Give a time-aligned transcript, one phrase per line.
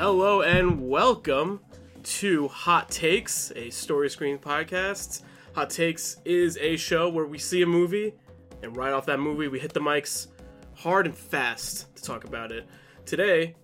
[0.00, 1.60] Hello and welcome
[2.02, 5.20] to Hot Takes, a story screen podcast.
[5.54, 8.14] Hot Takes is a show where we see a movie,
[8.62, 10.28] and right off that movie, we hit the mics
[10.72, 12.66] hard and fast to talk about it.
[13.04, 13.56] Today,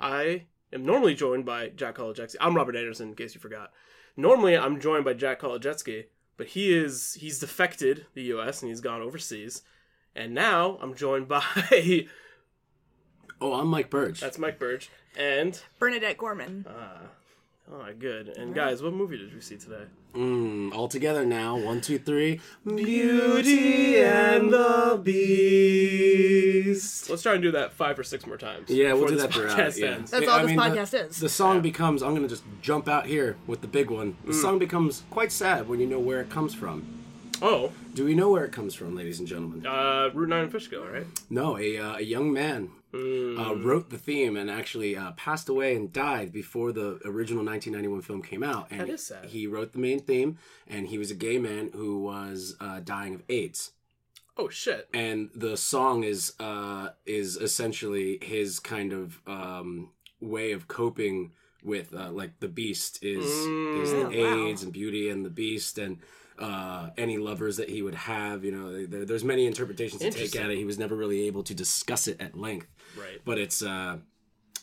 [0.00, 2.34] I am normally joined by Jack Kolajewski.
[2.40, 3.70] I'm Robert Anderson, in case you forgot.
[4.16, 6.06] Normally, I'm joined by Jack Kolajewski,
[6.36, 8.62] but he is he's defected the U.S.
[8.62, 9.62] and he's gone overseas.
[10.16, 11.44] And now I'm joined by
[13.42, 14.20] Oh, I'm Mike Burge.
[14.20, 16.64] that's Mike Burge and Bernadette Gorman.
[16.68, 16.98] Ah,
[17.72, 18.28] oh good.
[18.28, 19.82] And guys, what movie did we see today?
[20.14, 21.56] Mm, all together now.
[21.56, 22.40] One, two, three.
[22.64, 27.10] Beauty and the Beast.
[27.10, 28.70] Let's try and do that five or six more times.
[28.70, 29.58] Yeah, we'll do that throughout.
[29.58, 29.86] podcast Yeah.
[29.88, 30.12] ends.
[30.12, 31.18] That's I all this mean, the- podcast is.
[31.18, 32.00] The song becomes.
[32.02, 34.12] I'm gonna just jump out here with the big one.
[34.22, 34.26] Mm.
[34.26, 37.00] The song becomes quite sad when you know where it comes from.
[37.44, 39.66] Oh, Do we know where it comes from, ladies and gentlemen?
[39.66, 41.06] uh, Route Nine and Fishkill, right?
[41.28, 45.74] No, a, uh, a young man uh, wrote the theme and actually uh, passed away
[45.74, 48.68] and died before the original 1991 film came out.
[48.70, 49.24] And That is sad.
[49.26, 53.14] He wrote the main theme, and he was a gay man who was uh, dying
[53.14, 53.72] of AIDS.
[54.38, 54.88] Oh shit.
[54.94, 59.90] and the song is uh is essentially his kind of um
[60.22, 61.32] way of coping
[61.62, 64.16] with uh, like the beast is is the Mm.
[64.16, 64.46] Oh, wow.
[64.48, 65.98] AIDS and beauty and the beast and
[66.42, 70.34] uh any lovers that he would have you know there, there's many interpretations to take
[70.36, 72.66] at it he was never really able to discuss it at length
[72.98, 73.20] Right.
[73.24, 73.98] but it's uh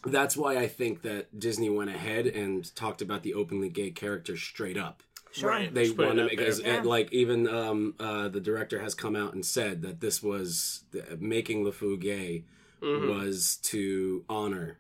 [0.06, 4.38] that's why I think that Disney went ahead and talked about the openly gay character
[4.38, 5.50] straight up Sure.
[5.50, 5.72] Right.
[5.74, 6.46] they Just put it want to make there.
[6.46, 6.82] because Yeah.
[6.82, 11.18] like even um uh the director has come out and said that this was the,
[11.20, 12.46] making LeFou gay
[12.82, 13.10] Mm-hmm.
[13.10, 14.78] was to honor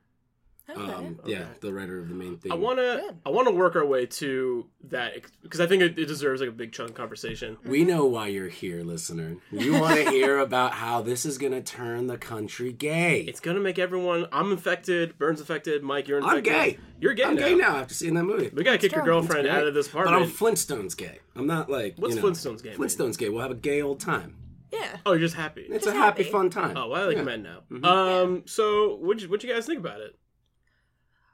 [0.77, 0.91] Okay.
[0.93, 3.17] um yeah the writer of the main theme I wanna Good.
[3.25, 6.53] I wanna work our way to that because I think it, it deserves like a
[6.53, 7.57] big chunk conversation.
[7.65, 11.61] we know why you're here listener you want to hear about how this is gonna
[11.61, 14.27] turn the country gay It's gonna make everyone.
[14.31, 15.17] I'm infected.
[15.17, 15.81] Burns infected.
[15.83, 16.53] Mike, you're infected.
[16.53, 16.81] I'm infected.
[16.81, 17.41] gay You're gay I'm now.
[17.47, 20.11] gay now after seeing that movie We gotta kick your girlfriend out of this party.
[20.11, 20.21] but.
[20.21, 22.79] I'm Flintstones gay I'm not like What's you know, Flintstones gay mean?
[22.79, 24.35] Flintstones gay we'll have a gay old time
[24.71, 24.97] yeah.
[25.03, 25.61] oh, you're just happy.
[25.61, 26.31] it's Just a happy, happy.
[26.31, 27.23] fun time Oh, well, I like Yeah.
[27.23, 27.61] men now.
[27.71, 27.83] Mhm.
[27.85, 30.15] Um, so what you what you guys think about it?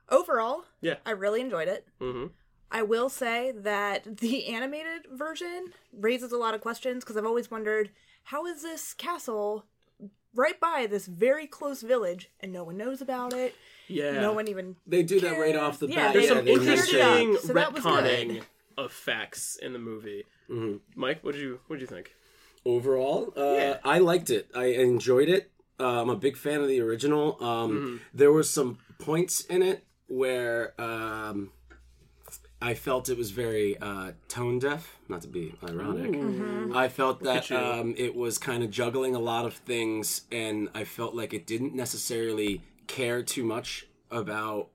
[0.10, 0.96] Overall, Yeah.
[1.06, 1.88] I really enjoyed it.
[2.02, 2.28] Mm-hmm.
[2.72, 7.50] I will say that the animated version raises a lot of questions because I've always
[7.50, 7.92] wondered
[8.24, 9.66] how is this castle
[10.34, 13.56] right by this very close village and no one knows about it.
[13.88, 14.20] Yeah.
[14.20, 14.76] No one even.
[14.88, 17.36] they do that right off the Yeah, bat There's they- some they cleared it interesting
[17.36, 18.44] up, so retconning good.
[18.78, 20.24] of facts in the movie.
[20.50, 20.80] Mhm.
[20.96, 22.16] Mike, what did you what did you think?
[22.68, 23.78] overall uh, Yeah.
[23.84, 27.72] i liked it i enjoyed it uh, i'm a big fan of the original um,
[27.72, 27.98] Mm-hmm.
[28.12, 31.52] there were some points in it where um,
[32.62, 36.16] i felt it was very uh, tone deaf not to be ironic.
[36.76, 40.84] I felt that um, it was kind of juggling a lot of things and i
[40.84, 44.70] felt like it didn't necessarily care too much about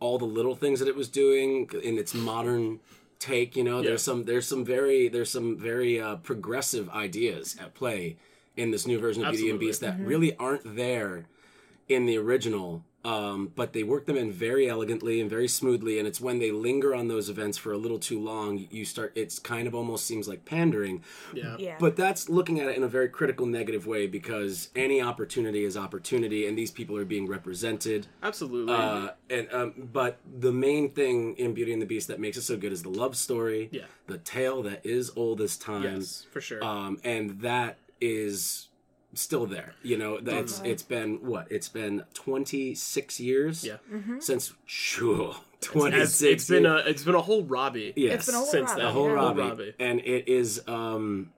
[0.00, 2.80] all the little things that it was doing in its modern
[3.18, 3.78] take you know?
[3.80, 3.90] Yeah.
[3.90, 8.16] there's some there's some very there's some very uh, progressive ideas at play
[8.56, 11.26] in this new version of Beauty and Beast that really aren't there
[11.88, 16.08] in the original um, but they work them in very elegantly and very smoothly and
[16.08, 19.38] it's when they linger on those events for a little too long you start it's
[19.38, 21.02] kind of almost seems like pandering
[21.34, 21.56] Yeah.
[21.58, 21.76] Yeah.
[21.78, 25.76] but that's looking at it in a very critical negative way because any opportunity is
[25.76, 28.74] opportunity and these people are being represented Absolutely.
[28.74, 32.42] uh, and um, but the main thing in Beauty and the Beast that makes it
[32.42, 33.84] so good is the love story, Yeah.
[34.06, 36.62] the tale that is old as time, yes, for sure.
[36.64, 38.68] um, and that is
[39.18, 39.74] still there.
[39.82, 43.76] You know, that's it's been what it's been twenty six years, Yeah.
[44.20, 46.32] since sure twenty As- six.
[46.42, 47.92] it's been a it's been a whole Robbie.
[47.96, 48.86] yes, It's been a whole since Robbie, then.
[48.86, 49.12] the whole yeah.
[49.14, 49.40] Robbie.
[49.42, 49.74] Robbie.
[49.78, 51.32] and it is um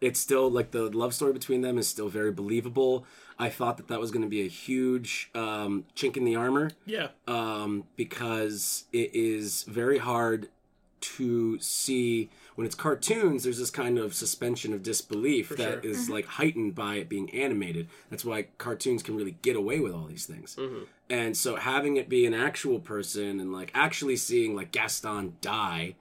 [0.00, 3.04] it's still like the love story between them is still very believable
[3.36, 6.70] i thought that that was going to be a huge um chink in the armor
[6.86, 7.08] Yeah.
[7.26, 10.48] um because it is very hard
[11.00, 16.16] to see when it's cartoons there's this kind of suspension of disbelief that is sure.
[16.16, 20.06] like heightened by it being animated that's why cartoons can really get away with all
[20.06, 20.82] these things Mm-hmm.
[21.08, 25.94] and so having it be an actual person and like actually seeing like gaston die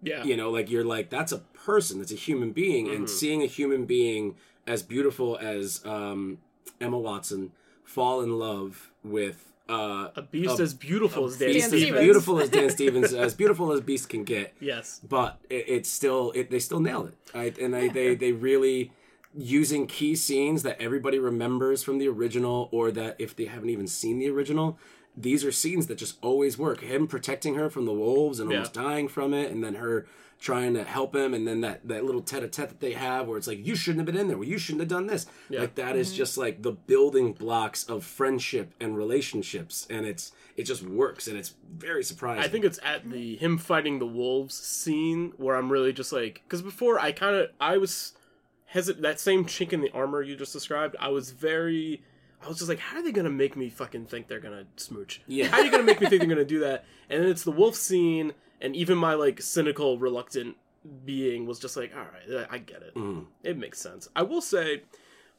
[0.00, 0.22] Yeah.
[0.22, 3.46] you know like you're like that's a person that's a human being and seeing a
[3.46, 6.38] human being as beautiful as um
[6.80, 7.50] emma watson
[7.82, 11.82] fall in love with uh A beast a- as beautiful as Dan, as Stevens.
[11.82, 12.00] Stevens.
[12.04, 15.00] beautiful as dan stevens as beautiful as beast can get Yes.
[15.08, 18.92] but it, it's still it, they still nailed it right and I, they they really
[19.34, 23.86] using key scenes that everybody remembers from the original or that if they haven't even
[23.86, 24.78] seen the original
[25.16, 26.82] these are scenes that just always work.
[26.82, 28.58] Him protecting her from the wolves and Yeah.
[28.58, 30.06] almost dying from it, and then her
[30.38, 33.46] trying to help him, and then that that little tete-a-tete that they have, where it's
[33.46, 35.26] like you shouldn't have been in there, well, you shouldn't have done this.
[35.48, 35.60] Yeah.
[35.60, 36.16] Like that is mm-hmm.
[36.16, 41.36] just like the building blocks of friendship and relationships, and it's it just works, and
[41.36, 42.44] it's very surprising.
[42.44, 43.44] I think it's at the mm-hmm.
[43.44, 47.50] him fighting the wolves scene where I'm really just like because before I kind of
[47.60, 48.12] I was
[48.74, 50.96] hesit that same chink in the armor you just described.
[51.00, 52.02] I was very
[52.44, 55.22] I was just like, how are they gonna make me fucking think they're gonna smooch?
[55.26, 55.46] Yeah.
[55.46, 56.84] How are you gonna make me think they're gonna do that?
[57.08, 60.56] And then it's the wolf scene, and even my like cynical, reluctant
[61.04, 62.94] being was just like, all right, I get it.
[62.94, 63.26] Mm.
[63.42, 64.08] It makes sense.
[64.14, 64.82] I will say,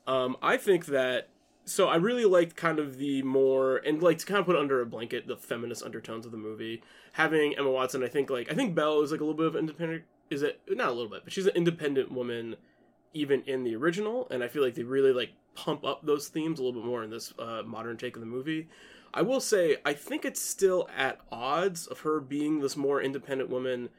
[0.06, 1.30] um, I think that
[1.66, 4.82] so I really liked kind of the more and like to kind of put under
[4.82, 6.82] a blanket the feminist undertones of the movie.
[7.14, 9.56] Having Emma Watson, I think like I think Belle is like a little bit of
[9.56, 10.04] independent.
[10.30, 12.56] Is it not a little bit, but she's an independent woman,
[13.14, 16.60] even in the original, and I feel like they really like pump up those themes
[16.60, 18.68] a little bit more in this uh, modern take of the movie.
[19.18, 23.50] I will say I think it's still at odds of her being this more independent
[23.50, 23.90] woman,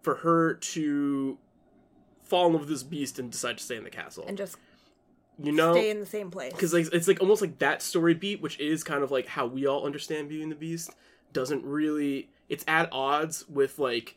[0.00, 1.36] for her to
[2.22, 4.24] fall in love with this beast and decide to stay in the castle.
[4.26, 4.56] and just
[5.38, 6.52] you know, stay in the same place.
[6.54, 9.44] because like it's like almost like that story beat, which is kind of like how
[9.44, 10.90] we all understand Beauty and the Beast,
[11.34, 12.30] doesn't really.
[12.48, 14.16] It's at odds with like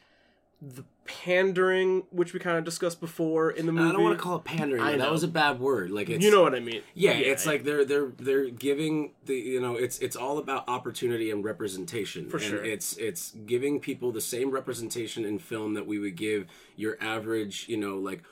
[0.62, 3.90] the pandering, which we kind of discussed before in the movie.
[3.90, 4.82] I don't want to call it pandering.
[4.82, 5.92] I but That was a bad word.
[5.92, 6.82] Like it's you know what I mean?
[6.94, 11.32] Yeah, it's like they're they're they're giving the you know it's it's all about opportunity
[11.32, 12.30] and representation.
[12.30, 12.64] For and sure.
[12.66, 17.68] It's it's giving people the same representation in film that we would give your average
[17.70, 18.24] you know like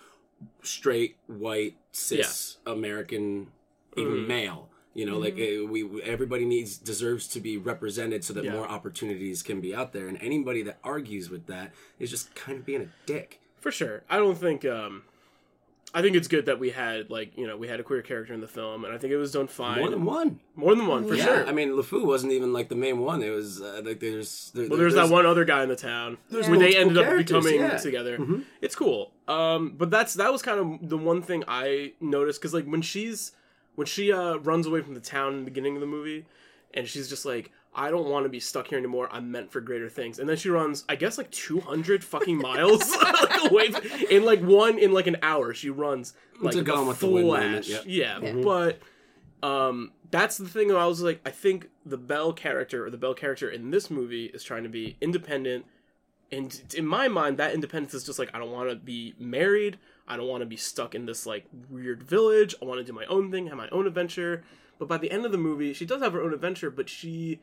[0.61, 3.47] straight white cis American
[3.95, 4.27] even Mhm.
[4.27, 4.69] male.
[4.93, 8.51] You know, like uh, we everybody needs deserves to be represented so that Yeah.
[8.53, 10.07] more opportunities can be out there.
[10.07, 13.39] And anybody that argues with that is just kind of being a dick.
[13.59, 14.03] for sure.
[14.09, 14.65] I don't think.
[14.65, 15.03] um
[15.95, 18.33] I think it's good that we had like you know we had a queer character
[18.33, 19.79] in the film, and I think it was done fine.
[19.79, 20.39] More than one.
[20.55, 21.47] More than one, for yeah, sure.
[21.47, 23.21] I mean, LeFou wasn't even like the main one.
[23.21, 26.17] It was uh, like there's there, Well, there's that one other guy in the town
[26.31, 27.77] There's where they ended up becoming yeah.
[27.77, 28.17] together.
[28.17, 28.43] Mhm.
[28.59, 29.11] It's cool.
[29.27, 32.81] Um, but that's that was kind of the one thing I noticed because like when
[32.81, 33.31] she's
[33.75, 36.25] when she uh runs away from the town in the beginning of the movie,
[36.73, 39.09] and she's just like, I don't want to be stuck here anymore.
[39.11, 40.19] I'm meant for greater things.
[40.19, 44.41] And then she runs, I guess, like 200 fucking miles like, away from- in like
[44.41, 45.53] one in like an hour.
[45.53, 47.69] She runs like a a Gone with the Wind moment, flash.
[47.69, 47.83] yep.
[47.85, 48.41] Yeah, Yeah.
[48.43, 48.79] but
[49.41, 53.13] um that's the thing i was like i think the belle character or the belle
[53.13, 55.65] character in this movie is trying to be independent
[56.31, 59.77] and in my mind that independence is just like i don't want to be married
[60.07, 62.93] i don't want to be stuck in this like weird village i want to do
[62.93, 64.43] my own thing have my own adventure
[64.79, 67.39] but by the end of the movie she does have her own adventure but she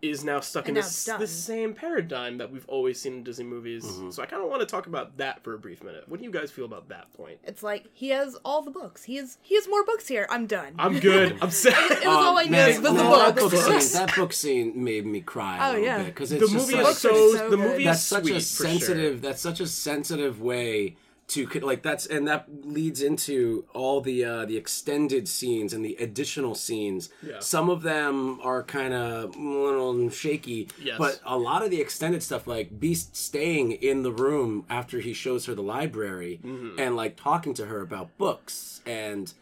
[0.00, 3.14] is now stuck in And now this, it's this same paradigm that we've always seen
[3.14, 4.10] in disney movies Mm-hmm.
[4.10, 6.24] so i kind of want to talk about that for a brief minute what do
[6.24, 9.02] you guys feel about that point It's like he has all the books.
[9.02, 10.28] He has he has more books here.
[10.30, 10.74] I'm done.
[10.78, 13.50] i'm good i'm sad it was all I Um, man, knew the no, that book
[13.82, 16.02] scene, that book scene made me cry a Oh, little yeah.
[16.04, 17.58] because the it's just movie like, is so, so the good.
[17.58, 18.40] movie that's is such a for sure.
[18.40, 20.94] sensitive that's such a sensitive way
[21.28, 25.94] to like that's and that leads into all the uh the extended scenes and the
[25.96, 27.40] additional scenes Yeah.
[27.40, 30.96] some of them are kind of a little shaky Yes.
[30.98, 35.12] but a lot of the extended stuff like beast staying in the room after he
[35.12, 36.78] shows her the library Mm-hmm.
[36.80, 39.32] and like talking to her about books and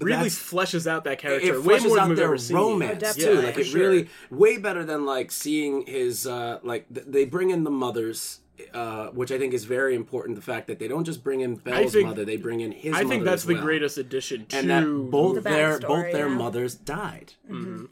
[0.00, 2.56] really fleshes out that it character way fleshes more out we've their ever seen.
[2.56, 3.20] romance Oh, too.
[3.20, 3.44] definitely.
[3.44, 3.80] Like it sure.
[3.80, 8.40] really way better than like seeing his uh like th- they bring in the mothers.
[8.72, 10.36] Uh, which I think is very important.
[10.36, 12.92] The fact that they don't just bring in Belle's think- mother; they bring in his.
[12.92, 13.04] Mother.
[13.04, 13.62] I think that's as the well.
[13.64, 16.34] greatest addition to and that both The their backstory, both their yeah.
[16.34, 17.34] mothers died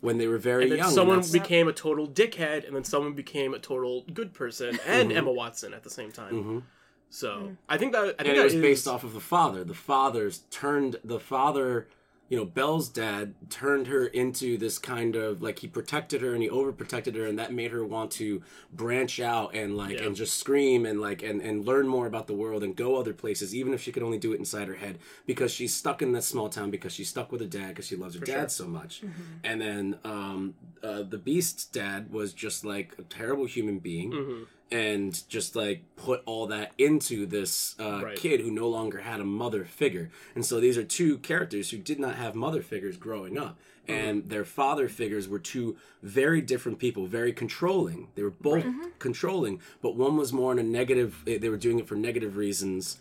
[0.01, 0.87] when they were very and then young.
[0.87, 4.79] and someone that's- became a total dickhead, and then someone became a total good person,
[4.87, 5.19] and Mm-hmm.
[5.19, 6.63] Emma Watson at the same time.
[7.11, 9.21] So I think that I think and it that was is- based off of the
[9.21, 9.65] father.
[9.65, 11.89] The father's turned the father,
[12.33, 16.43] you know, Belle's dad turned her into this kind of like he protected her and
[16.43, 20.07] he overprotected her, and that made her want to branch out and like Yeah.
[20.07, 23.13] and just scream and like and and learn more about the world and go other
[23.13, 26.13] places, even if she could only do it inside her head because she's stuck in
[26.13, 28.49] this small town because she's stuck with her dad because she loves her dad sure.
[28.49, 29.03] so much.
[29.45, 34.11] And then um, uh, the Beast's dad was just like a terrible human being.
[34.11, 34.43] Mm-hmm.
[34.73, 38.17] And just like put all that into this uh, Right.
[38.17, 40.11] kid who no longer had a mother figure.
[40.35, 43.59] And so these are two characters who did not have mother figures growing up.
[43.87, 43.93] Mm-hmm.
[43.93, 48.09] And their father figures were two very different people, very controlling.
[48.15, 48.65] They were both
[48.99, 52.99] controlling, but one was more in a negative, they were doing it for negative reasons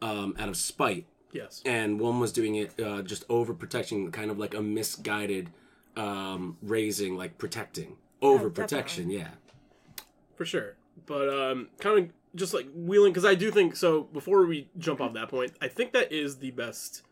[0.00, 1.06] um, out of spite.
[1.32, 5.50] yes, And one was doing it uh, just overprotecting, kind of like a misguided
[5.96, 7.96] um, raising, like protecting.
[8.22, 9.28] Overprotection, yeah.
[10.36, 10.74] for sure.
[11.12, 14.04] But um, kind of just like wheeling because I do think so.
[14.04, 17.02] Before we jump off that point, I think that is the best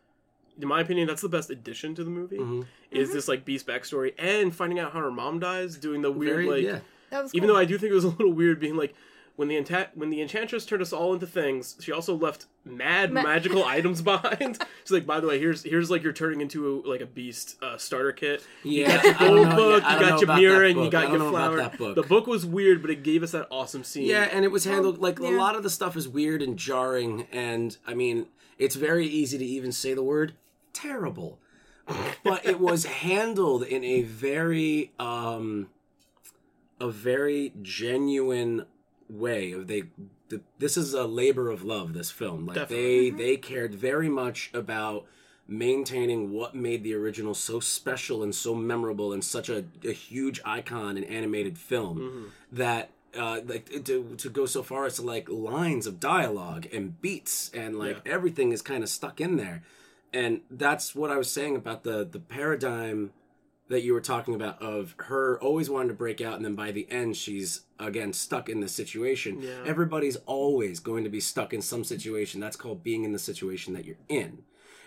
[0.59, 2.37] in my opinion, that's the best addition to the movie.
[2.37, 2.61] Mm-hmm.
[2.91, 6.45] Is this like Beast backstory and finding out how her mom dies, doing the weird
[6.45, 6.63] Very- like.
[6.63, 6.79] yeah.
[7.11, 8.95] That was Even though I do think it was a little weird being like.
[9.37, 13.11] When the encha- when the enchantress turned us all into things, she also left mad
[13.11, 14.59] Ma- magical items behind.
[14.83, 17.57] She's like, by the way, here's here's like you're turning into a, like a beast
[17.63, 18.45] uh, starter kit.
[18.63, 21.17] Yeah, You got your gold book, yeah, you got your mirror, and you got your
[21.17, 21.57] don't know about flower.
[21.57, 21.95] that book.
[21.95, 24.05] The book was weird, but it gave us that awesome scene.
[24.05, 27.27] Yeah, and it was handled like a lot of the stuff is weird and jarring,
[27.31, 28.27] and I mean,
[28.59, 30.33] it's very easy to even say the word
[30.73, 31.39] terrible,
[32.23, 35.69] but it was handled in a very, um,
[36.79, 38.65] a very genuine
[39.11, 39.51] way.
[39.51, 39.83] Of they,
[40.29, 41.93] the, this is a labor of love.
[41.93, 43.09] This film, like Definitely.
[43.11, 45.05] they, they cared very much about
[45.47, 50.39] maintaining what made the original so special and so memorable and such a, a huge
[50.45, 52.89] icon in animated film that
[53.19, 57.51] uh, like to, to go so far as to like lines of dialogue and beats
[57.53, 58.13] and like Yeah.
[58.13, 59.61] everything is kind of stuck in there
[60.13, 63.11] and that's what i was saying about the the paradigm
[63.67, 66.71] that you were talking about of her always wanting to break out and then by
[66.71, 69.41] the end she's again stuck in the situation.
[69.41, 69.63] Yeah.
[69.65, 73.73] everybody's always going to be stuck in some situation that's called being in the situation
[73.73, 74.43] that you're in.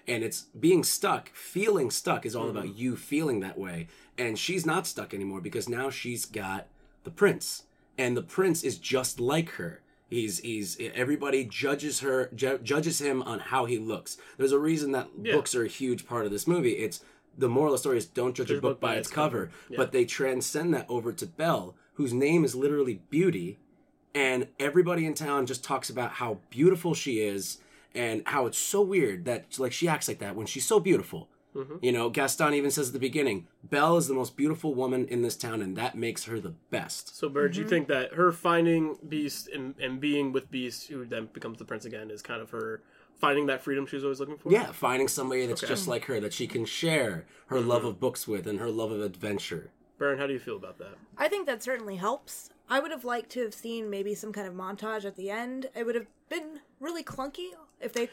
[0.06, 3.88] And it's being stuck feeling stuck is all about you feeling that way.
[4.18, 6.66] And she's not stuck anymore because now she's got
[7.04, 7.64] the prince.
[7.96, 9.80] And the prince is just like her.
[10.10, 14.18] He's he's everybody judges her ju- judges him on how he looks.
[14.36, 15.34] There's a reason that Yeah.
[15.34, 16.72] books are a huge part of this movie.
[16.72, 17.02] It's
[17.36, 19.78] the moral of the story is don't judge a book by its cover Yeah.
[19.78, 23.58] but they transcend that over to belle whose name is literally beauty
[24.14, 27.58] and everybody in town just talks about how beautiful she is
[27.94, 31.28] and how it's so weird that like she acts like that when she's so beautiful
[31.56, 31.76] Mm-hmm.
[31.82, 35.22] you know gaston even says at the beginning belle is the most beautiful woman in
[35.22, 38.96] this town and that makes her the best So, Bird, you think that her finding
[39.08, 42.50] Beast and, and being with Beast, who then becomes the prince again, is kind of
[42.50, 42.82] her
[43.20, 44.50] finding that freedom she was always looking for?
[44.50, 45.66] yeah finding somebody that's Okay.
[45.70, 45.76] Mm-hmm.
[45.76, 48.90] just like her that she can share her love of books with and her love
[48.90, 50.94] of adventure Baron, how do you feel about that?
[51.16, 52.50] I think that certainly helps.
[52.68, 55.66] I would have liked to have seen maybe some kind of montage at the end.
[55.74, 58.08] It would have been really clunky if they.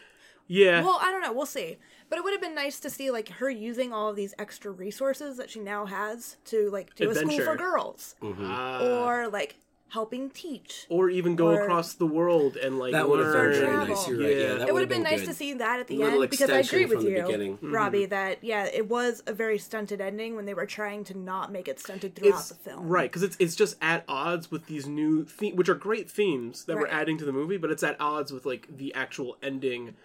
[0.47, 0.83] Yeah.
[0.83, 1.31] Well, I don't know.
[1.31, 1.77] We'll see.
[2.09, 4.69] But it would have been nice to see like her using all of these extra
[4.71, 8.83] resources that she now has to like do a school for girls, Ah.
[8.83, 9.55] or like
[9.91, 10.85] helping teach.
[10.89, 13.53] or even go or- across the world and like that would have been learn.
[13.53, 14.53] very nice you're right yeah, Yeah.
[14.55, 15.27] that it would have been, nice good.
[15.27, 17.57] to see that at the Little end because I agree with you, beginning.
[17.57, 17.73] Mm-hmm.
[17.73, 18.05] Robbie.
[18.05, 21.67] That yeah, it was a very stunted ending when they were trying to not make
[21.67, 22.87] it stunted throughout It's the film.
[22.87, 26.63] right because it's it's just at odds with these new themes, which are great themes
[26.65, 29.95] that we're adding to the movie, but it's at odds with like the actual ending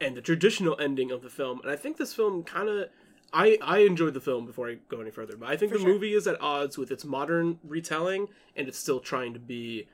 [0.00, 1.60] and the traditional ending of the film.
[1.62, 2.88] And I think this film kind of.
[3.32, 5.88] I, I enjoyed the film before I go any further, but I think the sure.
[5.88, 9.86] movie is at odds with its modern retelling, and it's still trying to be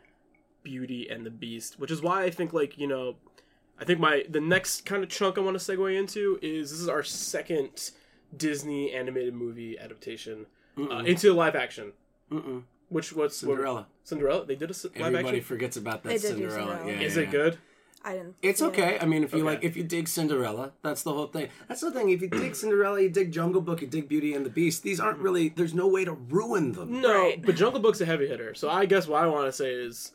[0.62, 3.16] Beauty and the Beast, which is why I think like you know,
[3.80, 6.80] I think my the next kind of chunk I want to segue into is this
[6.80, 7.90] is our second
[8.36, 10.46] Disney animated movie adaptation
[10.78, 11.92] uh, into live action.
[12.30, 12.62] Mm-mm.
[12.88, 13.86] Which what's what- Cinderella.
[14.04, 14.44] Cinderella.
[14.46, 15.42] They did a live everybody action.
[15.42, 16.92] forgets about that They did do cinderella, Cinderella.
[17.00, 17.30] Yeah, Is yeah, it yeah.
[17.32, 17.58] good?
[18.06, 18.34] I didn't.
[18.42, 18.68] It's see it.
[18.68, 18.98] okay.
[19.00, 19.46] I mean, if you Okay.
[19.54, 21.48] like, if you dig Cinderella, that's the whole thing.
[21.68, 22.10] That's the thing.
[22.10, 24.82] If you dig Cinderella, you dig Jungle Book, you dig Beauty and the Beast.
[24.82, 25.48] These aren't really.
[25.48, 27.00] There's no way to ruin them.
[27.00, 27.42] No, Right.
[27.44, 28.54] but Jungle Book's a heavy hitter.
[28.54, 30.12] So I guess what I want to say is.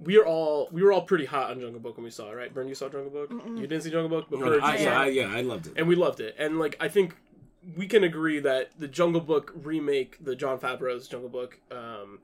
[0.00, 2.34] We are all we were all pretty hot on Jungle Book when we saw it,
[2.36, 2.54] right?
[2.54, 3.32] Burn, you saw Jungle Book.
[3.48, 5.72] You didn't see Jungle Book, but No, Bird, I, yeah, I, yeah, I loved it.
[5.76, 6.36] and we loved it.
[6.38, 7.16] And like I think
[7.76, 12.20] we can agree that the Jungle Book remake, the Jon Favreau's Jungle Book, um,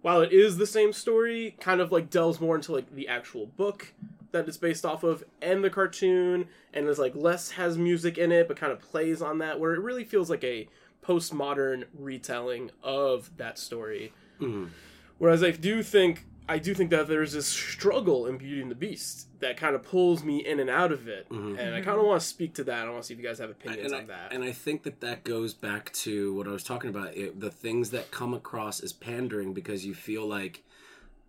[0.00, 3.44] while it is the same story, kind of like delves more into like the actual
[3.44, 3.92] book
[4.32, 8.32] that it's based off of and the cartoon, and is like less has music in
[8.32, 10.68] it, but kind of plays on that, where it really feels like a
[11.06, 14.12] postmodern retelling of that story.
[14.40, 14.70] Mhm.
[15.18, 18.74] Whereas I do think I do think that there's this struggle in Beauty and the
[18.74, 22.04] Beast that kind of pulls me in and out of it, and I kind of
[22.04, 22.86] want to speak to that.
[22.86, 24.32] I want to see if you guys have opinions on I, that.
[24.32, 27.50] and I think that that goes back to what I was talking about it, the
[27.50, 30.64] things that come across as pandering because you feel like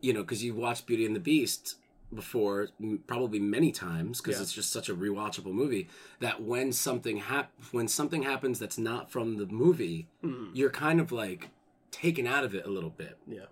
[0.01, 1.75] you know because you watched Beauty and the Beast
[2.13, 2.70] before
[3.08, 4.43] probably many times because Yeah.
[4.43, 5.89] it's just such a rewatchable movie
[6.20, 10.50] that when something hap- when something happens that's not from the movie Mhm.
[10.53, 11.50] you're kind of like
[11.91, 13.46] taken out of it a little bit yeah,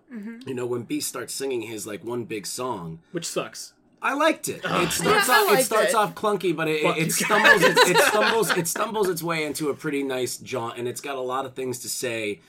[0.46, 3.74] you know when Beast starts singing his like one big song which sucks.
[4.04, 4.62] I liked it.
[4.64, 5.58] It starts Yeah, I off.
[5.60, 5.94] It starts it.
[5.94, 7.62] off clunky, but it, Fuck it, stumbles.
[7.62, 8.50] It, it stumbles.
[8.56, 11.54] It stumbles its way into a pretty nice jaunt, and it's got a lot of
[11.54, 12.40] things to say.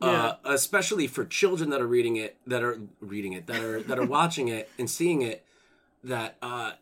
[0.00, 3.98] Uh, especially for children that are reading it, that are reading it, that are that
[3.98, 5.44] are watching it and seeing it,
[6.04, 6.72] that uh,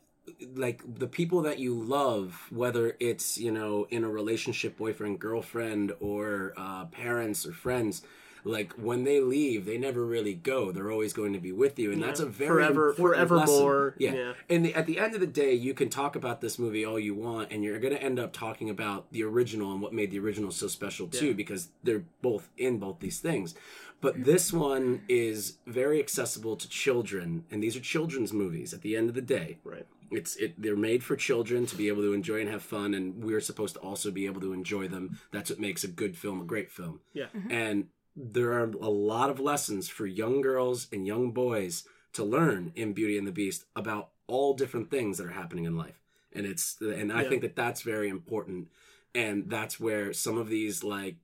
[0.55, 5.93] like the people that you love, whether it's you know in a relationship, boyfriend, girlfriend,
[6.01, 8.03] or uh, parents or friends,
[8.45, 10.73] like when they leave, they never really go.
[10.73, 14.03] They're always going to be with you, and that's a very Forever- important forevermore, lesson.
[14.03, 14.13] Yeah.
[14.13, 14.33] yeah.
[14.49, 16.99] And the, at the end of the day, you can talk about this movie all
[16.99, 20.11] you want, and you're going to end up talking about the original and what made
[20.11, 21.33] the original so special too, Yeah.
[21.33, 23.55] because they're both in both these things.
[24.01, 28.73] But this one is very accessible to children, and these are children's movies.
[28.73, 29.87] At the end of the day, Right.
[30.13, 33.23] it's it they're made for children to be able to enjoy and have fun and
[33.25, 36.41] we're supposed to also be able to enjoy them that's what makes a good film
[36.41, 37.27] a great film Yeah.
[37.37, 37.51] Mm-hmm.
[37.51, 37.87] and
[38.21, 42.93] there are a lot of lessons for young girls and young boys to learn in
[42.93, 46.01] beauty and the beast about all different things that are happening in life
[46.33, 47.29] and it's and i Yeah.
[47.29, 48.69] think that that's very important
[49.15, 51.17] and that's where some of these like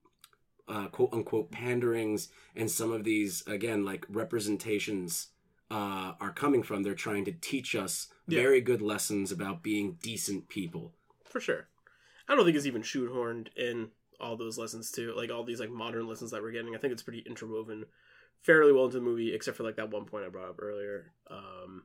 [0.68, 5.28] uh, quote unquote panderings and some of these again like representations
[5.70, 6.82] uh, are coming from.
[6.82, 8.40] They're trying to teach us Yeah.
[8.40, 10.92] very good lessons about being decent people.
[11.24, 11.66] For sure.
[12.28, 15.14] I don't think it's even shoehorned in all those lessons too.
[15.16, 16.74] Like all these like modern lessons that we're getting.
[16.74, 17.84] I think it's pretty interwoven
[18.42, 21.12] fairly well into the movie, except for like that one point I brought up earlier.
[21.30, 21.84] Um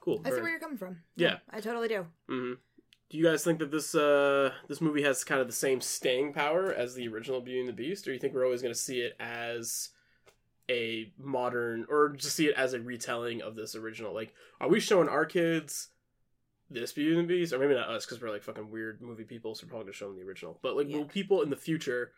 [0.00, 0.20] cool.
[0.24, 0.98] I see where you're coming from.
[1.16, 1.36] Yeah.
[1.50, 2.06] I totally do.
[2.30, 2.54] Mm-hmm.
[3.10, 6.32] Do you guys think that this uh this movie has kind of the same staying
[6.32, 8.80] power as the original Beauty and the Beast, or you think we're always going to
[8.80, 9.90] see it as
[10.70, 14.14] a modern, or just see it as a retelling of this original?
[14.14, 15.88] Like, are we showing our kids
[16.80, 19.24] this Beauty and the Beast, or maybe not us because we're like fucking weird movie
[19.24, 20.58] people, so we're probably gonna show them the original.
[20.62, 22.12] But like, will people in the future,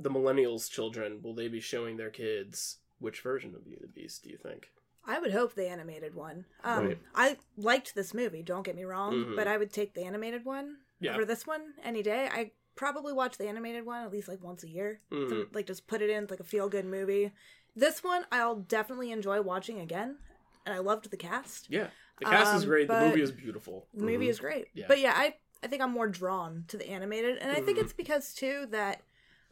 [0.00, 4.00] the millennials' children, will they be showing their kids which version of Beauty and the
[4.00, 4.22] Beast?
[4.24, 4.70] Do you think?
[5.04, 6.46] I would hope the animated one.
[6.64, 6.98] Um, Right.
[7.14, 8.42] I liked this movie.
[8.42, 9.36] Don't get me wrong, Mhm.
[9.36, 11.14] but I would take the animated one Yeah.
[11.14, 12.28] over this one any day.
[12.30, 15.00] I probably watch the animated one at least like once a year.
[15.10, 15.28] Mhm.
[15.28, 17.32] To, like just put it in like a feel good movie.
[17.76, 20.18] This one I'll definitely enjoy watching again,
[20.64, 21.70] and I loved the cast.
[21.70, 22.88] Yeah, the cast is Um, great.
[22.88, 23.86] The movie is beautiful.
[23.94, 24.68] The movie is great.
[24.74, 24.86] Yeah.
[24.88, 27.82] But yeah, I I think I'm more drawn to the animated, and I think Mhm.
[27.82, 29.00] it's because too that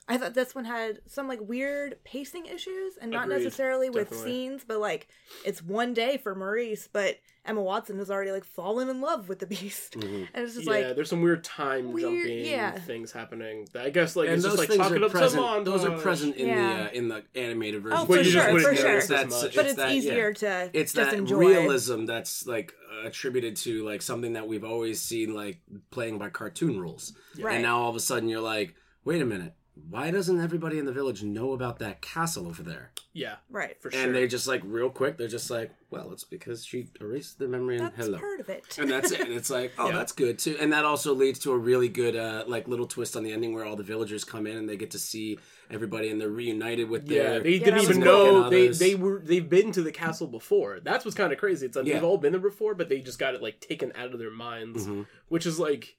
[0.06, 3.36] I thought this one had some like weird pacing issues, and not Agreed.
[3.44, 4.30] necessarily with Definitely.
[4.32, 5.08] scenes, but like
[5.46, 9.38] it's one day for Maurice, but Emma Watson has already like fallen in love with
[9.38, 12.72] the Beast, and it's just yeah, like there's some weird time weird- jumping yeah.
[12.72, 13.66] things happening.
[13.72, 15.42] That I guess like and it's those just like things chalk it are up present.
[15.42, 15.64] to montage.
[15.64, 16.76] Those are present in Yeah.
[16.76, 17.98] the uh, in the animated version.
[17.98, 18.88] Oh, But for you just sure, wouldn't for sure.
[18.90, 19.54] notice as That's- much.
[19.56, 19.96] but it's that- yeah.
[19.96, 21.38] easier to it's just that enjoy.
[21.38, 22.74] realism that's like
[23.06, 27.54] attributed to like something that we've always seen like playing by cartoon rules Right.
[27.54, 29.54] and now all of a sudden you're like wait a minute
[29.90, 33.80] why doesn't everybody in the village know about that castle over there Yeah, right.
[33.82, 34.00] for sure.
[34.00, 37.48] and they just like real quick they're just like well it's because she erased the
[37.48, 38.78] memory and That's hello part of it.
[38.78, 39.96] and that's it and it's like oh Yeah.
[39.96, 43.16] that's good too and that also leads to a really good uh like little twist
[43.16, 45.38] on the ending where all the villagers come in and they get to see
[45.70, 49.48] everybody and they're reunited with yeah, their they didn't even know they, they were they've
[49.48, 50.78] been to the castle before.
[50.80, 51.66] That's what's kind of crazy.
[51.66, 51.94] It's like Yeah.
[51.94, 54.30] they've all been there before, but they just got it like taken out of their
[54.30, 55.06] minds, Mhm.
[55.28, 55.96] which is like.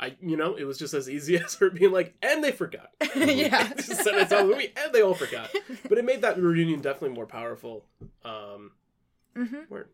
[0.00, 2.90] I, you know, it was just as easy as her being like, and they forgot.
[3.16, 3.74] yeah.
[3.76, 5.50] Said it's all movie, and they all forgot.
[5.88, 7.84] But it made that reunion definitely more powerful.
[8.24, 8.72] Um,
[9.36, 9.62] mm-hmm.
[9.68, 9.88] Word.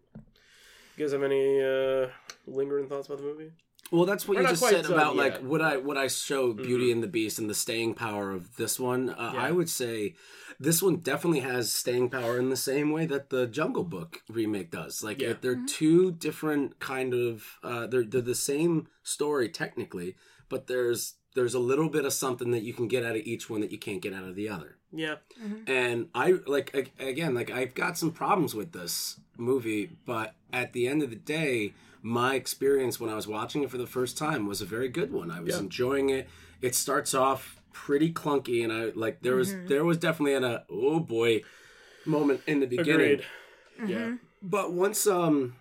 [0.97, 2.09] You guys have any uh,
[2.47, 3.51] lingering thoughts about the movie?
[3.93, 5.45] Well, that's what We're you just said done about like yet.
[5.45, 6.93] what I what I show Beauty Mhm.
[6.93, 9.11] and the Beast and the staying power of this one.
[9.11, 9.43] Uh, Yeah.
[9.43, 10.15] I would say
[10.59, 14.71] this one definitely has staying power in the same way that the Jungle Book remake
[14.71, 15.03] does.
[15.05, 15.35] Like Yeah.
[15.41, 20.17] they're two different kind of uh, they're they're the same story technically,
[20.49, 23.51] but there's there's a little bit of something that you can get out of each
[23.51, 24.79] one that you can't get out of the other.
[24.93, 25.17] Yeah.
[25.67, 30.73] And I like ag- again, like I've got some problems with this movie, but at
[30.73, 31.75] the end of the day,
[32.07, 35.11] my experience when I was watching it for the first time was a very good
[35.11, 35.31] one.
[35.31, 35.61] I was Yeah.
[35.61, 36.29] enjoying it.
[36.61, 40.65] It starts off pretty clunky, and I like there was there was definitely an a
[40.71, 41.43] oh boy
[42.05, 43.23] moment in the beginning.
[43.79, 43.91] Agreed.
[43.91, 44.17] Yeah.
[44.43, 45.57] But once um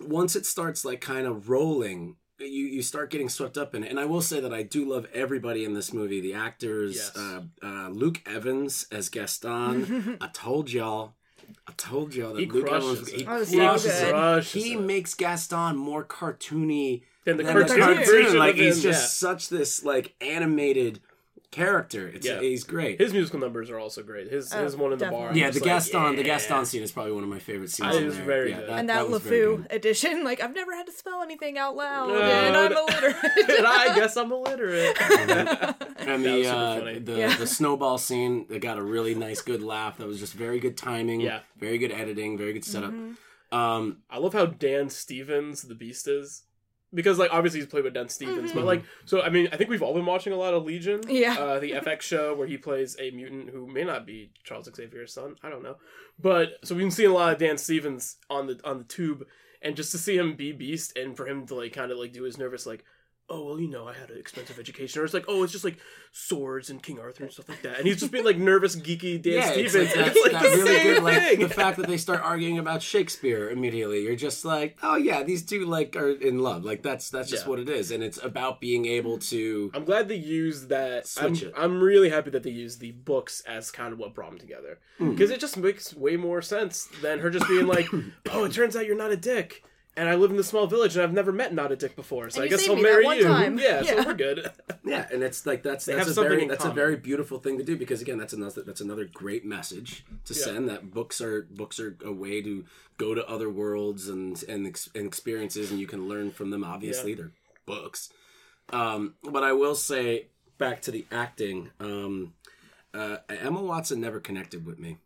[0.00, 3.90] once it starts like kind of rolling, you you start getting swept up in it.
[3.90, 6.20] And I will say that I do love everybody in this movie.
[6.20, 7.16] The actors, Yes.
[7.16, 10.18] uh, uh, Luke Evans as Gaston.
[10.20, 11.14] I told y'all.
[11.68, 13.14] I told y'all that He Luke crushes Evans it.
[13.20, 14.08] he Oh, so crushes good.
[14.08, 14.10] it.
[14.12, 14.80] Crushes He it.
[14.80, 18.04] makes Gaston more cartoony Then the than cartoon, the cartoon.
[18.04, 19.30] version Like he's just yeah.
[19.30, 21.00] such this like animated
[21.52, 22.08] character.
[22.08, 22.40] It's Yeah.
[22.40, 22.98] he's great.
[23.00, 24.28] His musical numbers are also great.
[24.32, 25.30] His Oh, his one in the bar.
[25.34, 26.22] yeah, the just like, Gaston, the.
[26.24, 27.94] Gaston scene is probably one of my favorite scenes.
[27.94, 28.24] I- it was there.
[28.24, 28.70] very Yeah, good.
[28.70, 29.72] and that, was very LeFou good.
[29.72, 32.86] edition, like I've never had to spell anything out loud, No, and I'm no.
[32.86, 33.16] illiterate.
[33.58, 34.96] and I guess I'm illiterate.
[35.00, 35.30] and
[36.24, 37.36] the uh, the, Yeah.
[37.36, 40.76] the snowball scene that got a really nice good laugh that was just very good
[40.76, 41.40] timing Yeah.
[41.58, 43.54] very good editing very good setup Mm-hmm.
[43.56, 46.44] um I love how Dan Stevens, the Beast, is.
[46.94, 48.54] Because, like, obviously he's played with Dan Stevens, Mhm.
[48.54, 51.00] but, like, so, I mean, I think we've all been watching a lot of Legion.
[51.08, 51.36] Yeah.
[51.38, 55.12] Uh, the FX show where he plays a mutant who may not be Charles Xavier's
[55.14, 55.36] son.
[55.42, 55.76] I don't know.
[56.20, 59.26] But, so we've been seeing a lot of Dan Stevens on the on the tube,
[59.62, 62.12] and just to see him be Beast and for him to, like, kind of, like,
[62.12, 62.84] do his nervous, like,
[63.28, 65.64] oh well, you know, I had an expensive education, or it's like, oh, it's just
[65.64, 65.78] like
[66.10, 69.20] swords and King Arthur and stuff like that, and he's just being like nervous, geeky
[69.22, 69.74] Dan yeah, Stevens.
[69.74, 71.02] it's, and that's, it's like that's the really good.
[71.02, 75.22] Like the fact that they start arguing about Shakespeare immediately, you're just like, oh yeah,
[75.22, 76.64] these two like are in love.
[76.64, 77.50] Like that's that's just Yeah.
[77.50, 79.70] what it is, and it's about being able to.
[79.74, 81.10] I'm glad they used that.
[81.20, 81.52] I'm, it.
[81.56, 84.78] I'm really happy that they used the books as kind of what brought them together
[84.98, 85.10] Hmm.
[85.12, 87.88] because it just makes way more sense than her just being like,
[88.30, 90.96] "Oh, it turns out you're not a dick." And I live in this small village,
[90.96, 93.06] and I've never met not a dick before, so And I guess saved I'll marry
[93.18, 93.24] you.
[93.24, 93.58] time.
[93.58, 94.50] Yeah, so we're good.
[94.84, 97.56] Yeah, and it's like that's They that's a very in that's a very beautiful thing
[97.58, 100.44] to do because again that's another that's another great message to Yeah.
[100.44, 102.64] send that books are books are a way to
[102.98, 106.64] go to other worlds and and, ex- and experiences and you can learn from them.
[106.64, 107.30] Obviously, they're
[107.64, 108.10] books.
[108.70, 110.26] Um, but I will say
[110.58, 111.70] back to the acting.
[111.78, 112.34] Um,
[112.92, 114.98] uh, Emma Watson never connected with me.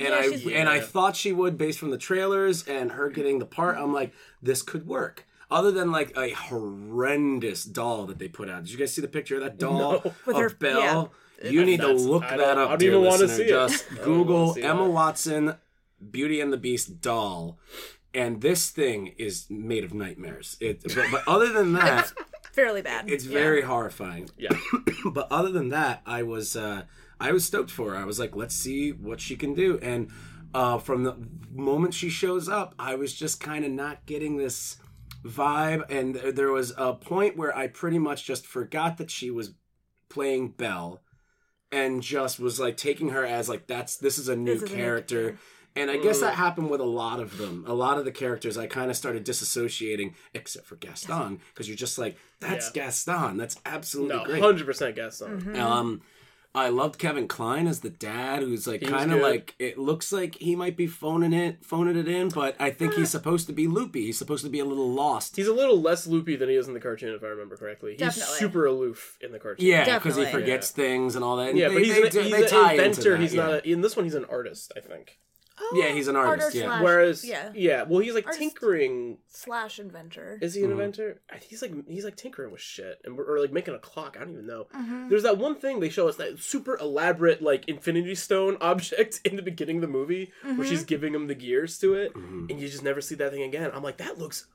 [0.00, 3.08] And Yeah, I she's- and I thought she would based from the trailers and her
[3.10, 3.76] getting the part.
[3.78, 5.24] I'm like, this could work.
[5.50, 8.64] Other than like a horrendous doll that they put out.
[8.64, 10.12] Did you guys see the picture of that doll No.
[10.26, 11.12] With of her- Belle?
[11.42, 12.68] You need to look I that up.
[12.68, 13.36] I don't dear even wanna listener.
[13.36, 13.48] see it.
[13.48, 14.90] Just I don't wanna Google see Emma that.
[14.90, 15.54] Watson,
[16.10, 17.58] Beauty and the Beast doll,
[18.14, 20.56] and this thing is made of nightmares.
[20.60, 22.12] It, but, but other than that,
[22.52, 23.10] Fairly bad.
[23.10, 23.32] it's Yeah.
[23.38, 24.30] very horrifying.
[24.38, 24.56] Yeah,
[25.12, 26.84] but other than that, I was uh,
[27.20, 27.96] I was stoked for her.
[27.96, 29.78] I was like, let's see what she can do.
[29.82, 30.10] And
[30.52, 31.16] uh, from the
[31.50, 34.76] moment she shows up, I was just kind of not getting this
[35.24, 35.90] vibe.
[35.90, 39.54] And th- there was a point where I pretty much just forgot that she was
[40.08, 41.00] playing Belle,
[41.72, 44.70] and just was like taking her as like that's this is a new This is
[44.70, 45.20] a new character.
[45.22, 45.40] character.
[45.76, 47.64] And I guess that happened with a lot of them.
[47.66, 51.76] A lot of the characters I kind of started disassociating, except for Gaston, because you're
[51.76, 52.84] just like, that's Yeah.
[52.84, 53.36] Gaston.
[53.36, 54.40] That's absolutely no, great.
[54.40, 55.40] hundred percent Gaston.
[55.40, 55.60] Mm-hmm.
[55.60, 56.02] Um,
[56.56, 60.36] I loved Kevin Kline as the dad, who's like kind of like it looks like
[60.36, 63.66] he might be phoning it, phoning it in, but I think he's supposed to be
[63.66, 64.06] loopy.
[64.06, 65.34] He's supposed to be a little lost.
[65.34, 67.92] He's a little less loopy than he is in the cartoon, if I remember correctly.
[67.92, 68.38] He's Definitely.
[68.38, 69.66] super aloof in the cartoon.
[69.66, 70.40] yeah, because he Definitely.
[70.42, 71.48] forgets things and all that.
[71.50, 73.16] And yeah, they- but he's, they an, do- he's they an inventor.
[73.16, 73.42] He's yeah.
[73.42, 73.52] not.
[73.54, 75.18] A, in this one, he's an artist, I think.
[75.60, 76.66] Oh, Yeah, he's an artist, artist yeah.
[76.66, 78.40] slash- Whereas, yeah, yeah, well, he's like Artist.
[78.40, 79.18] tinkering.
[79.28, 80.38] slash inventor.
[80.42, 80.66] Is he Mm-hmm.
[80.66, 81.20] an inventor?
[81.42, 84.16] He's like he's like tinkering with shit, and or like making a clock.
[84.16, 84.66] I don't even know.
[84.74, 85.08] Mm-hmm.
[85.10, 89.36] There's that one thing they show us that super elaborate like Infinity Stone object in
[89.36, 90.62] the beginning of the movie, where Mm-hmm.
[90.64, 92.46] she's giving him the gears to it, Mm-hmm.
[92.50, 93.70] and you just never see that thing again.
[93.72, 94.46] I'm like, that looks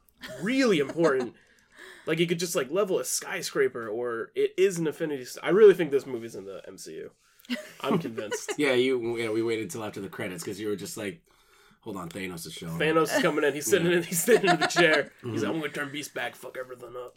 [0.42, 1.34] really important.
[2.06, 5.24] like you could just like level a skyscraper, or it is an Infinity.
[5.24, 5.44] Stone.
[5.46, 7.12] I really think this movie's in the MCU.
[7.82, 8.54] I'm convinced.
[8.58, 9.18] Yeah, you.
[9.18, 11.22] Yeah, we waited till after the credits because you were just like,
[11.82, 13.54] "Hold on, Thanos is showing." up." Thanos is coming in.
[13.54, 14.04] He's sitting in.
[14.04, 15.12] He's sitting in the chair.
[15.24, 15.36] He's Mm-hmm.
[15.44, 16.36] like, I'm gonna turn Beast back.
[16.36, 17.16] Fuck everything up.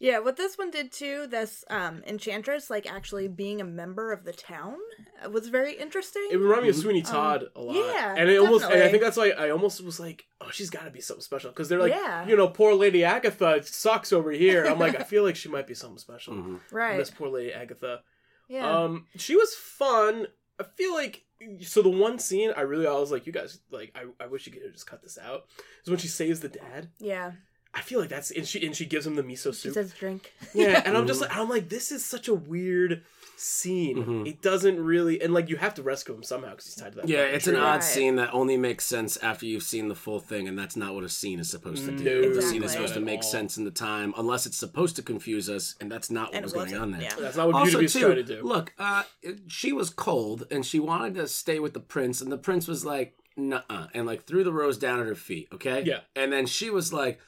[0.00, 4.22] Yeah, what this one did too, this um enchantress like actually being a member of
[4.24, 4.76] the town
[5.24, 6.24] uh, was very interesting.
[6.30, 7.74] It reminded me of Sweeney Todd a lot.
[7.74, 8.64] Um, yeah, and it almost.
[8.66, 11.22] And I think that's why I almost was like, oh, she's got to be something
[11.24, 12.24] special because they're like, Yeah.
[12.28, 14.66] you know, poor Lady Agatha sucks over here.
[14.66, 16.34] I'm like, I feel like she might be something special.
[16.34, 16.56] Mm-hmm.
[16.70, 16.96] right.
[16.96, 18.02] this poor Lady Agatha.
[18.48, 18.68] Yeah.
[18.68, 20.26] Um, she was fun.
[20.58, 21.24] I feel like
[21.62, 24.46] so the one scene I really I was like, you guys like I, I wish
[24.46, 25.46] you could have just cut this out.
[25.84, 26.90] Is when she saves the dad.
[26.98, 27.32] yeah.
[27.74, 29.54] I feel like that's and she and she gives him the miso soup.
[29.54, 29.74] She soup.
[29.74, 30.32] says drink.
[30.54, 33.04] Yeah, and I'm just like, I'm like, this is such a weird
[33.38, 34.26] scene.
[34.26, 36.96] It doesn't really, and like, you have to rescue him somehow because he's tied to
[36.98, 37.08] that.
[37.08, 37.84] Yeah, fucking it's an odd Right.
[37.84, 41.04] scene that only makes sense after you've seen the full thing, and that's not what
[41.04, 42.22] a scene is supposed to do.
[42.22, 45.02] No, the scene is supposed to make sense in the time, unless it's supposed to
[45.02, 47.02] confuse us, and that's not what And was going on there.
[47.02, 47.14] yeah.
[47.18, 48.42] That's not what Beauty Also, Beast too, tried to do.
[48.42, 49.04] look, uh,
[49.46, 52.84] she was cold, and she wanted to stay with the prince, and the prince was
[52.84, 55.48] like, "Nuh-uh," and like threw the rose down at her feet.
[55.52, 56.00] Okay, Yeah.
[56.16, 57.20] and then she was like,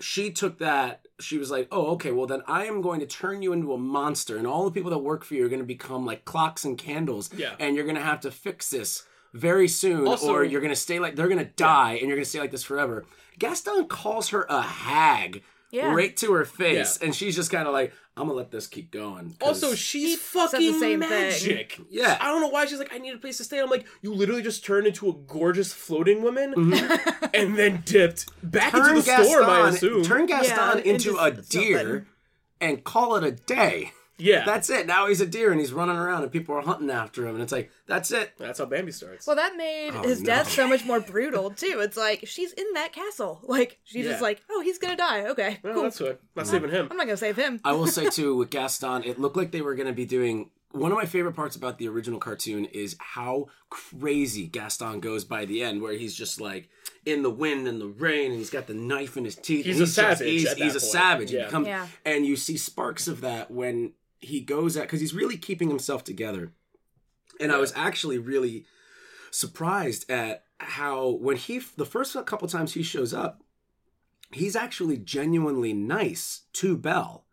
[0.00, 1.06] she took that.
[1.20, 2.10] She was like, "Oh, okay.
[2.12, 4.90] Well, then I am going to turn you into a monster, and all the people
[4.90, 7.30] that work for you are going to become like clocks and candles.
[7.36, 7.54] Yeah.
[7.58, 10.98] and you're going to have to fix this." Very soon, Also- or you're gonna stay
[10.98, 13.04] like they're gonna die, and you're gonna stay like this forever.
[13.38, 15.92] Gaston calls her a hag Yeah.
[15.94, 17.06] right to her face, Yeah.
[17.06, 20.42] and she's just kind of like, "I'm gonna let this keep going." Also, she's said
[20.42, 21.10] the fucking same thing.
[21.10, 21.78] magic.
[21.90, 22.18] Yeah.
[22.20, 23.60] I don't know why she's like, I need a place to stay.
[23.60, 27.24] I'm like, you literally just turned into a gorgeous floating woman mm-hmm.
[27.34, 30.02] and then dipped back into the storm, I assume.
[30.04, 31.44] turn Gaston Yeah, into into a something.
[31.62, 32.06] deer
[32.60, 33.92] and call it a day.
[34.20, 34.44] Yeah.
[34.44, 34.86] That's it.
[34.86, 37.42] Now he's a deer and he's running around and people are hunting after him and
[37.42, 38.32] it's like, that's it.
[38.38, 39.26] That's how Bambi starts.
[39.26, 40.26] Well, that made Oh, his no.
[40.26, 41.80] death so much more brutal too.
[41.82, 43.40] It's like she's in that castle.
[43.48, 44.12] Like she's Yeah.
[44.12, 45.26] just like, oh, he's gonna die.
[45.26, 45.82] Okay, well, cool.
[45.84, 46.18] that's good.
[46.36, 46.88] Not saving him.
[46.90, 47.60] I'm not gonna save him.
[47.64, 50.50] I will say too with Gaston, it looked like they were going to be doing.
[50.72, 55.44] One of my favorite parts about the original cartoon is how crazy Gaston goes by
[55.44, 56.68] the end, where he's just like
[57.04, 59.64] in the wind and the rain, and he's got the knife in his teeth.
[59.66, 60.92] He's and a just- savage he's at that he's a point.
[60.92, 61.32] savage.
[61.32, 61.46] Yeah.
[61.46, 61.86] becomes- Yeah.
[62.04, 66.04] And you see sparks of that when he goes at because he's really keeping himself
[66.04, 66.52] together.
[67.40, 68.66] And I was actually really
[69.30, 73.42] surprised at how when he the first couple times he shows up
[74.32, 77.24] he's actually genuinely nice to Belle.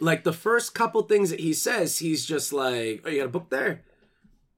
[0.00, 3.30] Like the first couple things that he says, he's just like, "Oh, you got a
[3.30, 3.82] book there."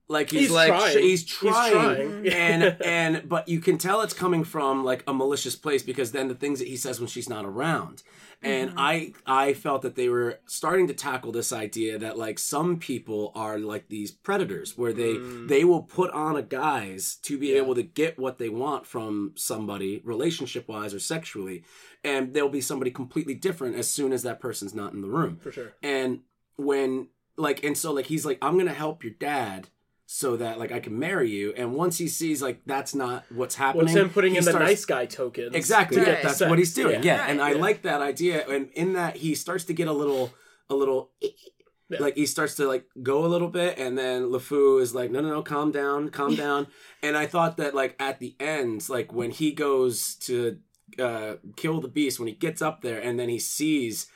[0.06, 0.98] Like he's, He's like trying.
[0.98, 2.28] he's He's trying, trying.
[2.32, 6.28] and and but you can tell it's coming from like a malicious place because then
[6.28, 8.02] the things that he says when she's not around,
[8.42, 8.78] and Mm-hmm.
[8.78, 13.32] I I felt that they were starting to tackle this idea that like some people
[13.34, 15.48] are like these predators where they Mm.
[15.48, 17.62] they will put on a guise to be Yeah.
[17.62, 21.64] able to get what they want from somebody relationship wise or sexually,
[22.04, 25.38] and there'll be somebody completely different as soon as that person's not in the room.
[25.40, 25.72] For sure.
[25.82, 26.20] And
[26.56, 29.68] when like and so like he's like I'm gonna help your dad
[30.16, 31.52] so that like I can marry you.
[31.56, 34.44] And once he sees like that's not what's happening, Well, it's him putting he in
[34.44, 35.56] the nice guy tokens.
[35.56, 35.96] Exactly.
[35.96, 36.12] to Right.
[36.12, 36.48] get That's sex.
[36.48, 37.02] what he's doing.
[37.02, 37.26] Yeah.
[37.28, 37.48] And Right.
[37.52, 37.60] I Yeah.
[37.60, 38.46] like that idea.
[38.48, 40.32] And in that he starts to get a little
[40.70, 41.98] a little Yeah.
[41.98, 45.20] like he starts to like go a little bit and then LeFou is like, no
[45.20, 46.68] no no, calm down, calm down.
[47.02, 50.58] And I thought that like at the end, like when he goes to
[50.96, 54.06] uh kill the beast, when he gets up there and then he sees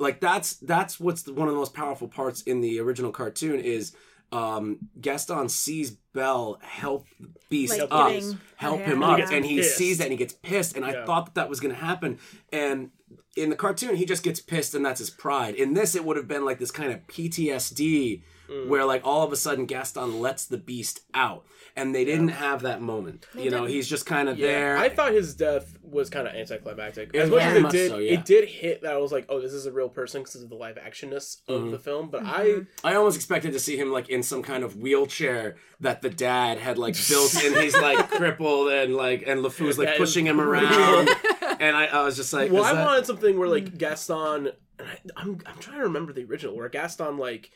[0.00, 3.60] like that's that's what's the, one of the most powerful parts in the original cartoon
[3.60, 3.92] is
[4.32, 7.06] um Gaston sees Belle help
[7.48, 8.86] Beast Like up, getting- help yeah.
[8.86, 9.76] him And up, he and he pissed.
[9.76, 10.76] sees that and he gets pissed.
[10.76, 12.18] And I thought that that was going to happen.
[12.52, 12.90] And
[13.36, 15.54] in the cartoon, he just gets pissed, and that's his pride.
[15.54, 18.68] In this, it would have been like this kind of PTSD, Mm.
[18.68, 21.44] where like all of a sudden Gaston lets the Beast out,
[21.76, 23.26] and they didn't have that moment.
[23.34, 23.68] you know, didn't.
[23.74, 24.78] he's just kind of Yeah, there.
[24.78, 27.10] I thought his death was kind of anticlimactic.
[27.12, 28.12] It As was much as it did, so, yeah.
[28.14, 30.48] it did hit that I was like, "Oh, this is a real person" because of
[30.48, 31.70] the live actionness of Mhm.
[31.72, 32.08] the film.
[32.10, 32.62] But Mm-hmm.
[32.86, 36.58] I almost expected to see him like in some kind of wheelchair that the dad
[36.58, 40.26] had like built, and he's like crippled, and like and LeFou's like That is pushing
[40.26, 41.08] him around,
[41.60, 44.52] and I, I was just like, well, is I that- wanted something where like Gaston.
[44.80, 47.50] And I, I'm I'm trying to remember the original where Gaston like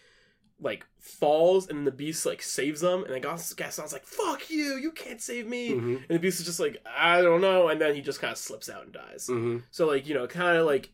[0.62, 4.48] like falls and then the beast like saves them and then Gas- Gaston's like fuck
[4.48, 5.96] you you can't save me Mhm.
[5.96, 8.38] and the beast is just like I don't know and then he just kind of
[8.38, 9.64] slips out and dies Mhm.
[9.72, 10.90] so like you know kind of like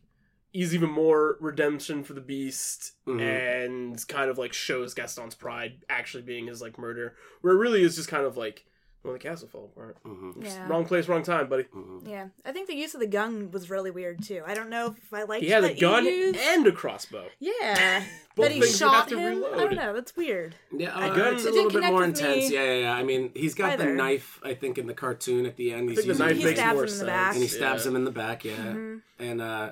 [0.51, 3.21] is even more redemption for the beast Mhm.
[3.21, 7.83] and kind of like shows Gaston's pride actually being his like murder where it really
[7.83, 8.65] is just kind of like
[9.03, 10.43] well the castle fell apart Mhm.
[10.43, 10.67] Yeah.
[10.67, 12.07] wrong place wrong time buddy Mhm.
[12.07, 14.43] Yeah, I think the use of the gun was really weird too.
[14.45, 15.41] I don't know if I like.
[15.41, 16.37] he had a gun used...
[16.39, 18.03] and a crossbow Yeah,
[18.35, 19.43] Both that he things you have shot to him.
[19.43, 19.93] I don't know.
[19.93, 20.55] That's weird.
[20.71, 22.49] Yeah, uh, got- it's a little bit more intense.
[22.49, 22.93] me Yeah, yeah, yeah.
[22.95, 24.39] I mean, he's got the knife.
[24.43, 26.59] I think in the cartoon at the end, he's I think the knife He makes
[26.59, 27.33] stabs more him in the sense back.
[27.33, 27.89] and he stabs yeah.
[27.89, 28.45] him in the back.
[28.45, 29.01] Yeah, Mhm.
[29.19, 29.71] and uh,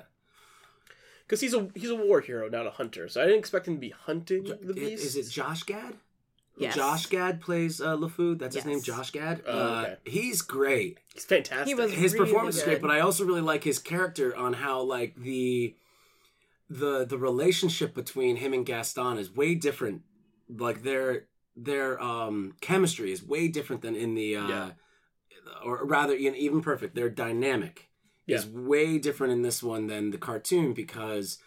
[1.26, 3.74] because he's a he's a war hero not a hunter so I didn't expect him
[3.74, 5.94] to be hunting the beast is it Josh Gad?
[6.58, 6.74] Yes.
[6.74, 8.38] Josh Gad plays uh, LeFou.
[8.38, 9.42] That's his name, Josh Gad.
[9.46, 9.94] Oh, uh.
[10.04, 10.98] He's great.
[11.14, 13.78] he's fantastic He was- His really performance is great, but I also really like his
[13.78, 15.74] character on how like the
[16.70, 20.02] the the relationship between him and Gaston is way different.
[20.48, 24.70] Like their their um chemistry is way different than in the uh Yeah.
[25.64, 26.94] or rather in even perfect.
[26.94, 27.88] Their dynamic
[28.26, 31.38] is way different in this one than the cartoon because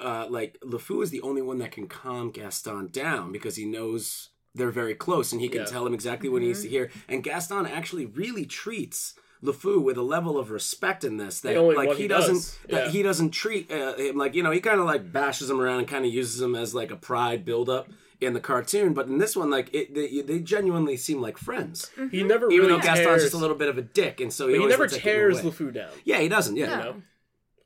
[0.00, 4.30] uh like LeFou is the only one that can calm Gaston down because he knows
[4.58, 5.66] they're very close and he can Yeah.
[5.66, 6.90] tell him exactly what he needs to hear.
[7.08, 11.92] And Gaston actually really treats LeFou with a level of respect in this that like
[11.96, 14.80] he, he doesn't does, that he doesn't treat uh, him like you know he kind
[14.80, 17.88] of like bashes him around and kind of uses him as like a pride buildup
[18.20, 21.88] in the cartoon but in this one like it they, they genuinely seem like friends
[22.10, 24.32] he never even really though Gaston's tears, just a little bit of a dick and
[24.32, 25.50] so he, but he never lets it get in the tears way.
[25.52, 26.76] LeFou down yeah he doesn't yeah No.
[26.76, 27.02] you know I,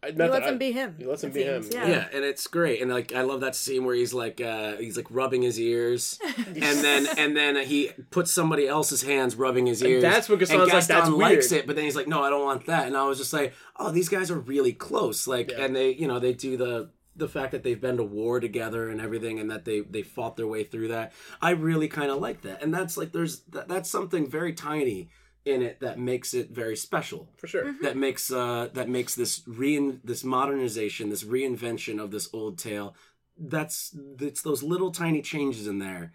[0.05, 0.95] He not lets that him I- be him.
[0.99, 1.87] he lets him it be him, yeah.
[1.87, 2.09] yeah.
[2.13, 5.07] and it's great and like i love that scene where he's like uh he's like
[5.11, 10.03] rubbing his ears and then and then he puts somebody else's hands rubbing his ears
[10.03, 12.23] that's what Gaston's and like, Gaston "That's likes weird." it but then he's like no
[12.23, 15.27] i don't want that and i was just like oh these guys are really close
[15.29, 15.65] like Yeah.
[15.65, 18.89] and they you know they do the the fact that they've been to war together
[18.89, 22.19] and everything and that they they fought their way through that i really kind of
[22.19, 25.11] like that and that's like there's that, that's something very tiny
[25.45, 27.85] in it that makes it very special for sure Mm-hmm.
[27.85, 32.95] that makes uh that makes this rein this modernization this reinvention of this old tale
[33.39, 36.13] that's it's those little tiny changes in there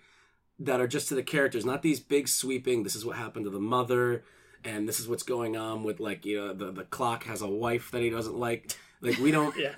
[0.59, 3.51] that are just to the characters not these big sweeping this is what happened to
[3.51, 4.23] the mother
[4.63, 7.47] and this is what's going on with like you know the, the clock has a
[7.47, 9.73] wife that he doesn't like like we don't yeah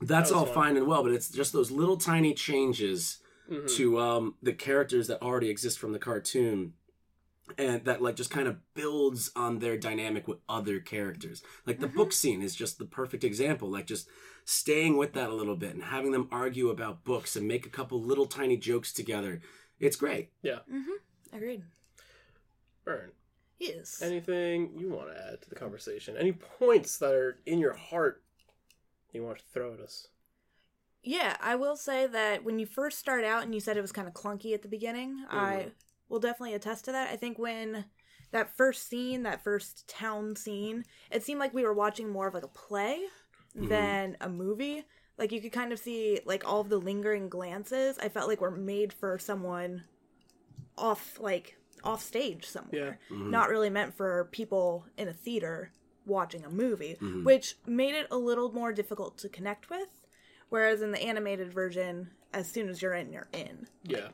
[0.00, 0.54] that's That all fun.
[0.54, 3.18] fine and well but it's just those little tiny changes
[3.50, 3.76] Mhm.
[3.76, 6.72] to um the characters that already exist from the cartoon
[7.58, 11.86] and that like just kind of builds on their dynamic with other characters like the
[11.86, 14.08] book scene is just the perfect example like just
[14.44, 17.70] staying with that a little bit and having them argue about books and make a
[17.70, 19.40] couple little tiny jokes together
[19.78, 20.60] it's great Yeah.
[20.72, 21.36] Mm-hmm.
[21.36, 21.62] Agreed.
[22.84, 23.10] Burn.
[23.58, 24.00] Yes.
[24.02, 26.16] Anything you want to add to the conversation?
[26.16, 28.22] Any points that are in your heart
[29.12, 30.08] you want to throw at us?
[31.02, 33.92] Yeah, I will say that when you first start out and you said it was
[33.92, 35.68] kind of clunky at the beginning, I
[36.08, 37.10] will definitely attest to that.
[37.10, 37.84] I think when
[38.32, 42.34] that first scene, that first town scene, it seemed like we were watching more of
[42.34, 43.00] like a play
[43.56, 43.68] hmm.
[43.68, 44.84] than a movie.
[45.18, 47.98] Like you could kind of see like all of the lingering glances.
[47.98, 49.84] I felt like were made for someone
[50.76, 52.98] off like off stage somewhere.
[53.10, 53.30] Mm-hmm.
[53.30, 55.72] Not really meant for people in a theater
[56.04, 57.24] watching a movie, mm-hmm.
[57.24, 59.88] which made it a little more difficult to connect with.
[60.48, 63.66] Whereas in the animated version, as soon as you're in, you're in.
[63.82, 64.08] Yeah.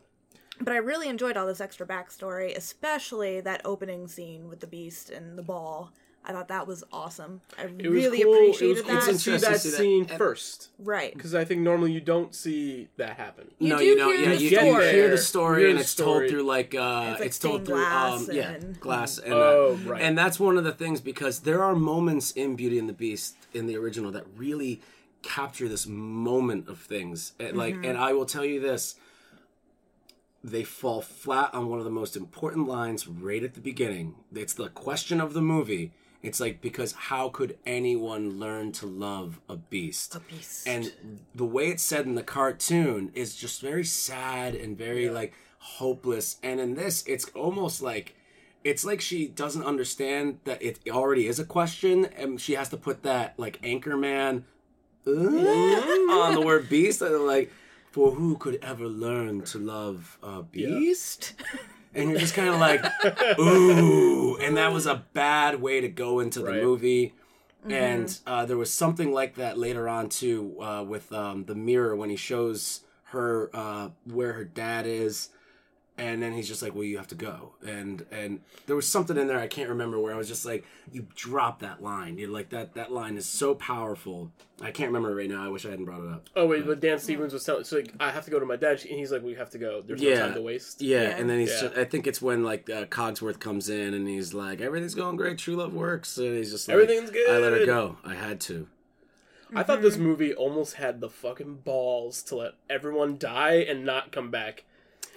[0.65, 5.11] But I really enjoyed all this extra backstory, especially that opening scene with the beast
[5.11, 5.93] and the ball.
[6.25, 7.41] I thought that was awesome.
[7.59, 8.33] I It was really cool.
[8.35, 9.01] appreciated it was cool that.
[9.01, 9.77] to see interesting that to see that.
[9.77, 10.69] scene first.
[10.79, 11.13] Right.
[11.13, 13.51] Because I think normally you don't see that happen.
[13.59, 14.17] You no, do you don't.
[14.17, 14.87] hear Yeah, the you, story.
[14.87, 16.29] you hear the story, hear and the it's story.
[16.29, 19.35] told through like uh, It's like it's told through glass um, yeah, and- glass, and
[19.35, 20.01] Oh, uh, right.
[20.03, 23.35] and that's one of the things because there are moments in Beauty and the Beast
[23.53, 24.81] in the original that really
[25.23, 27.33] capture this moment of things.
[27.41, 27.85] And, Like, Mm-hmm.
[27.85, 28.95] and I will tell you this:
[30.45, 34.15] they fall flat on one of the most important lines right at the beginning.
[34.35, 35.93] It's the question of the movie.
[36.23, 40.15] It's like because how could anyone learn to love a beast?
[40.15, 40.67] A beast.
[40.67, 40.93] And
[41.35, 46.39] the way it's said in the cartoon is just very sad and very like hopeless.
[46.43, 48.15] And in this, it's almost like
[48.65, 52.77] it's like she doesn't understand that it already is a question, and she has to
[52.77, 54.45] put that like Anchorman
[55.07, 57.03] uh, on the word beast.
[57.03, 57.53] And like,
[57.93, 61.35] for who could ever learn to love a beast?
[61.95, 62.83] And you're just kind of like,
[63.39, 64.39] ooh.
[64.39, 66.63] And that was a bad way to go into the Right.
[66.63, 67.13] movie.
[67.69, 71.95] And uh, there was something like that later on too, uh, with um, the mirror
[71.95, 72.81] when he shows
[73.13, 75.29] her uh, where her dad is,
[76.11, 79.17] and then he's just like, "Well, you have to go." And and there was something
[79.17, 82.31] in there I can't remember where I was just like, "You drop that line." You're
[82.31, 82.75] like that.
[82.75, 84.33] That line is so powerful.
[84.61, 85.45] I can't remember it right now.
[85.45, 86.29] I wish I hadn't brought it up.
[86.37, 88.57] Oh wait, but Dan Stevens was telling, so like, I have to go to my
[88.57, 89.83] dad, and he's like, "We have to go.
[89.83, 91.17] There's no time to waste." Yeah, Yeah.
[91.17, 91.51] and then he's.
[91.51, 91.61] Yeah.
[91.69, 95.17] Just, I think it's when like uh, Cogsworth comes in and he's like, "Everything's going
[95.17, 95.39] great.
[95.39, 97.99] True love works." And he's just like, Everything's I let her go.
[98.05, 98.69] I had to.
[99.55, 104.11] I thought this movie almost had the fucking balls to let everyone die and not
[104.11, 104.65] come back.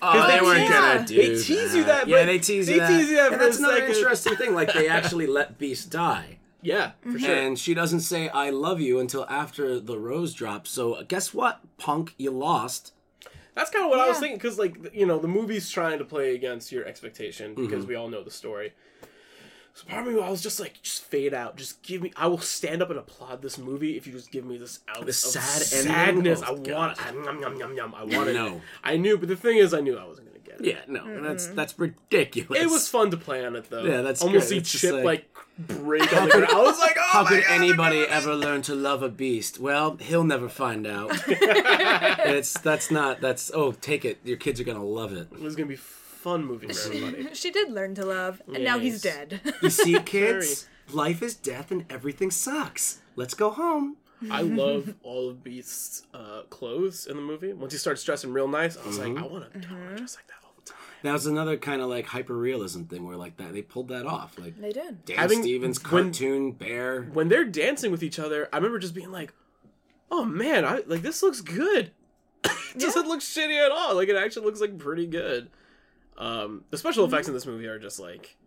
[0.02, 1.16] Oh, they they weren't tease- gonna do.
[1.16, 2.88] they tease you that, Yeah, they tease they you that.
[2.90, 3.96] tease you that and that's another second.
[3.96, 4.54] interesting thing.
[4.54, 6.38] Like they actually let Beast die.
[6.62, 7.34] Yeah, for sure.
[7.34, 10.70] And she doesn't say "I love you" until after the rose drops.
[10.72, 12.14] So guess what, punk?
[12.18, 12.92] You lost.
[13.56, 16.06] That's kind of what I was thinking because, like, you know, the movie's trying to
[16.06, 17.66] play against your expectation Mm-hmm.
[17.68, 18.74] because we all know the story.
[19.76, 21.58] So part of me, I was just like, just fade out.
[21.58, 22.14] Just give me.
[22.16, 25.02] I will stand up and applaud this movie if you just give me this out.
[25.02, 26.42] The of sad sadness.
[26.42, 26.64] Oh, I want.
[26.66, 26.98] God.
[26.98, 28.34] I, yum, yum, yum, yum, I want it.
[28.36, 28.62] know.
[28.86, 30.66] I knew, but the thing is, I knew I wasn't gonna get it.
[30.66, 32.58] Yeah, no, that's that's ridiculous.
[32.62, 33.84] It was fun to play on it though.
[33.84, 36.54] Yeah, that's almost see Chip like- like, break on the ground.
[36.54, 39.60] I was like, oh How my could God, anybody ever learn to love a beast?
[39.60, 41.12] Well, he'll never find out.
[41.28, 44.20] it's that's not that's oh take it.
[44.24, 45.28] Your kids are gonna love it.
[45.34, 45.76] It was gonna be
[46.26, 47.28] fun movie for everybody.
[47.42, 49.16] she did learn to love, and now he's Yes.
[49.16, 49.42] dead.
[49.62, 53.00] You see, kids, life is death and everything sucks.
[53.16, 53.98] Let's go home.
[54.32, 57.54] I love all of Beast's uh, clothes in the movie.
[57.54, 59.14] Once he starts dressing real nice, I was Mm-hmm.
[59.16, 60.80] like, I want to dress like that all the time.
[61.04, 64.06] That was another kind of like hyper realism thing where like that they pulled that
[64.08, 64.40] off.
[64.40, 65.06] Like they did.
[65.06, 67.04] Dan Having- Stevens when- cartoon bear.
[67.14, 69.32] When they're dancing with each other, I remember just being like,
[70.10, 71.92] "Oh man, I like this looks good."
[72.46, 73.96] it doesn't look shitty at all.
[73.96, 75.50] Like it actually looks like pretty good.
[76.18, 77.14] Um, the special Mm-hmm.
[77.14, 78.38] effects in this movie are just like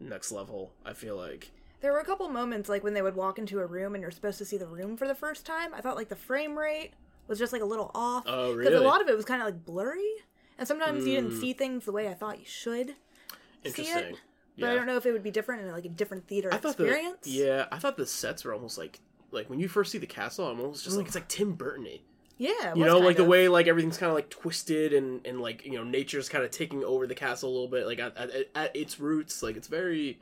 [0.00, 0.72] next level.
[0.84, 1.50] I feel like.
[1.80, 4.10] There were a couple moments like when they would walk into a room and you're
[4.10, 5.74] supposed to see the room for the first time.
[5.74, 6.92] I thought like the frame rate
[7.28, 8.24] was just like a little off.
[8.26, 10.10] Oh, Because a lot of it was kind of like blurry,
[10.58, 11.28] and sometimes you Hmm.
[11.28, 12.88] didn't see things the way I thought you should.
[12.88, 14.14] See Interesting.
[14.14, 14.20] it,
[14.58, 16.56] but I don't know if it would be different in like a different theater I
[16.58, 17.18] thought experience.
[17.22, 19.00] the yeah, I thought the sets were almost like
[19.32, 22.00] like when you first see the castle, I'm almost just like it's like Tim Burton-y.
[22.38, 25.64] Yeah, You know, like the way like everything's kind of like twisted and and like
[25.64, 28.30] you know nature's kind of taking over the castle a little bit, like at, at,
[28.54, 29.42] at its roots.
[29.42, 30.18] Like it's very,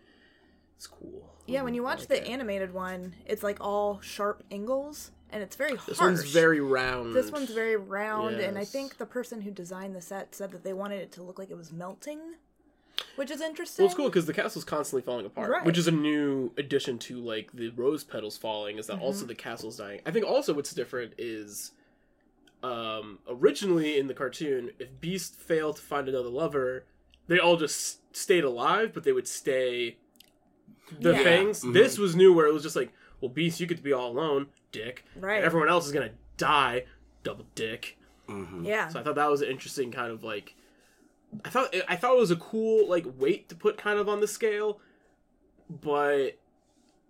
[0.76, 1.30] it's cool.
[1.46, 5.56] Yeah, when you watch like the animated one, it's like all sharp angles, and it's
[5.56, 7.14] very This one's very round.
[7.14, 10.64] This one's very round, and I think the person who designed the set said that
[10.64, 12.20] they wanted it to look like it was melting,
[13.16, 13.82] which is interesting.
[13.82, 15.64] Well, it's cool because the castle's constantly falling apart, Right.
[15.66, 18.78] which is a new addition to like the rose petals falling.
[18.78, 19.02] Is that Mm-hmm.
[19.04, 20.00] also the castle's dying?
[20.06, 21.72] I think also what's different is,
[22.64, 26.84] um, originally in the cartoon, if Beast failed to find another lover,
[27.26, 29.98] they all just stayed alive, but they would stay
[31.00, 31.22] the Yeah.
[31.22, 31.62] fangs.
[31.62, 31.72] Mhm.
[31.72, 34.10] This was new, where it was just like, well, Beast, you get to be all
[34.10, 35.04] alone, dick.
[35.16, 35.36] Right.
[35.36, 36.86] And everyone else is gonna die,
[37.22, 37.98] double dick.
[38.28, 38.64] Mm-hmm.
[38.64, 40.54] Yeah, So I thought that was an interesting kind of like
[41.44, 44.20] I thought I thought it was a cool like weight to put kind of on
[44.20, 44.80] the scale,
[45.68, 46.38] but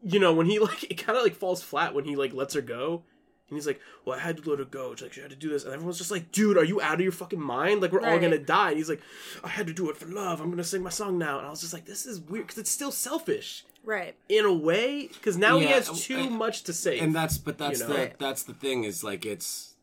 [0.02, 2.54] you know when he like it kind of like falls flat when he like lets
[2.54, 3.04] her go,
[3.50, 4.92] And he's like, "Well, I had to let her go.
[4.92, 6.94] It's like she had to do this." And everyone's just like, "Dude, are you out
[6.94, 7.82] of your fucking mind?
[7.82, 9.02] Like we're all gonna die." And he's like,
[9.42, 10.40] "I had to do it for love.
[10.40, 12.58] I'm gonna sing my song now." And I was just like, "This is weird because
[12.58, 14.14] it's still selfish Right.
[14.30, 17.36] in a way because now he Yeah, has I- too much to say." and that's
[17.36, 17.92] but that's You know?
[17.92, 18.18] the Right.
[18.18, 19.74] that's the thing is like it's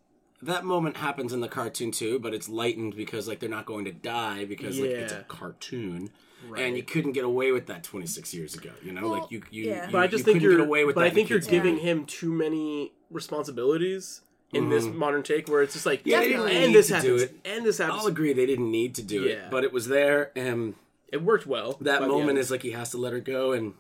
[0.42, 3.86] that moment happens in the cartoon too, but it's lightened because like they're not going
[3.86, 6.10] to die because like it's a cartoon,
[6.50, 6.64] Right.
[6.64, 8.72] and you couldn't get away with that 26 years ago.
[8.84, 9.86] You know, Well, like you you, yeah.
[9.86, 10.60] you but I just you think you're.
[10.60, 11.88] away with but that I think you're giving movies.
[11.90, 14.22] him too many responsibilities
[14.54, 16.10] in this modern take, where it's just like, Mm-hmm.
[16.10, 16.64] Yeah, they didn't Definitely.
[16.64, 17.36] and need this to happens, do it.
[17.46, 18.00] and this happens.
[18.02, 19.34] I'll agree they didn't need to do Yeah.
[19.34, 20.74] it, but it was there, and
[21.12, 21.78] It worked well.
[21.82, 23.74] that moment is like he has to let her go and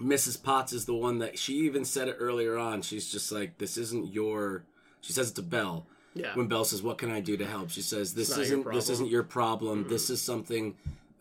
[0.00, 3.58] mrs potts is the one that she even said it earlier on she's just like
[3.58, 4.64] this isn't your
[5.00, 6.34] she says it to belle Yeah.
[6.34, 8.56] when belle says what can i do to help she says this not your isn't
[8.58, 8.92] this problem." Mm-hmm.
[8.92, 10.74] isn't your problem this is something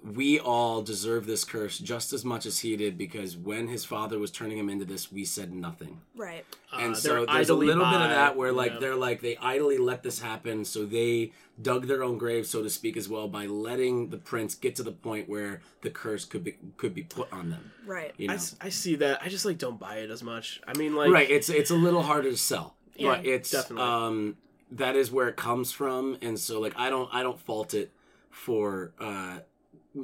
[0.03, 4.17] we all deserve this curse just as much as he did because when his father
[4.17, 6.43] was turning him into this we said nothing Right.
[6.73, 8.79] and Uh, so there's a idly little bit of that where like yeah.
[8.79, 12.69] they're like they idly let this happen so they dug their own grave so to
[12.69, 16.43] speak as well by letting the prince get to the point where the curse could
[16.43, 18.11] be could be put on them Right.
[18.17, 19.21] you I, know s- I see that.
[19.21, 20.61] I just like don't buy it as much.
[20.67, 23.83] I mean, like, right it's it's a little harder to sell Yeah, but it's definitely.
[23.85, 24.37] um
[24.71, 27.91] that is where it comes from and so like i don't i don't fault it
[28.31, 29.03] for uh
[29.35, 29.41] m-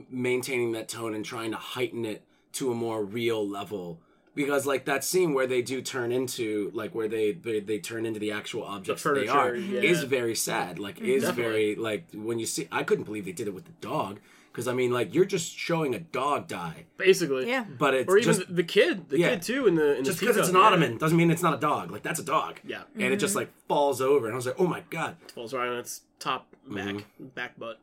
[0.09, 2.23] maintaining that tone and trying to heighten it
[2.53, 3.99] to a more real level
[4.35, 8.05] because like that scene where they do turn into like where they they, they turn
[8.05, 9.79] into the actual objects that they are yeah.
[9.81, 11.43] is very sad like is Definitely.
[11.51, 14.19] very like when you see i couldn't believe they did it with the dog
[14.51, 17.63] because i mean like you're just showing a dog die basically, Yeah.
[17.77, 19.29] but it's Or even just the, the kid, the Yeah.
[19.31, 20.75] kid too, in the in just because it's an teacup, yeah.
[20.75, 23.35] ottoman doesn't mean it's not a dog like that's a dog Yeah, and it just
[23.35, 26.01] like falls over and i was like oh my god it falls right on its
[26.19, 27.25] top back Mm-hmm.
[27.35, 27.79] back butt.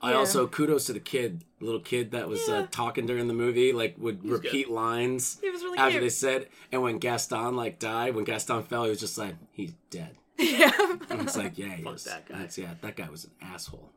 [0.00, 0.16] I Yeah.
[0.18, 3.96] also kudos to the kid, little kid that was uh, talking during the movie, like
[3.98, 6.02] would repeat lines He was really after cute.
[6.04, 6.48] they said.
[6.70, 10.70] And when Gaston like died, when Gaston fell, he was just like, "He's dead." Yeah.
[11.10, 12.38] And it's like, yeah, he Fuck that guy.
[12.38, 13.90] That's, yeah, that guy was an asshole.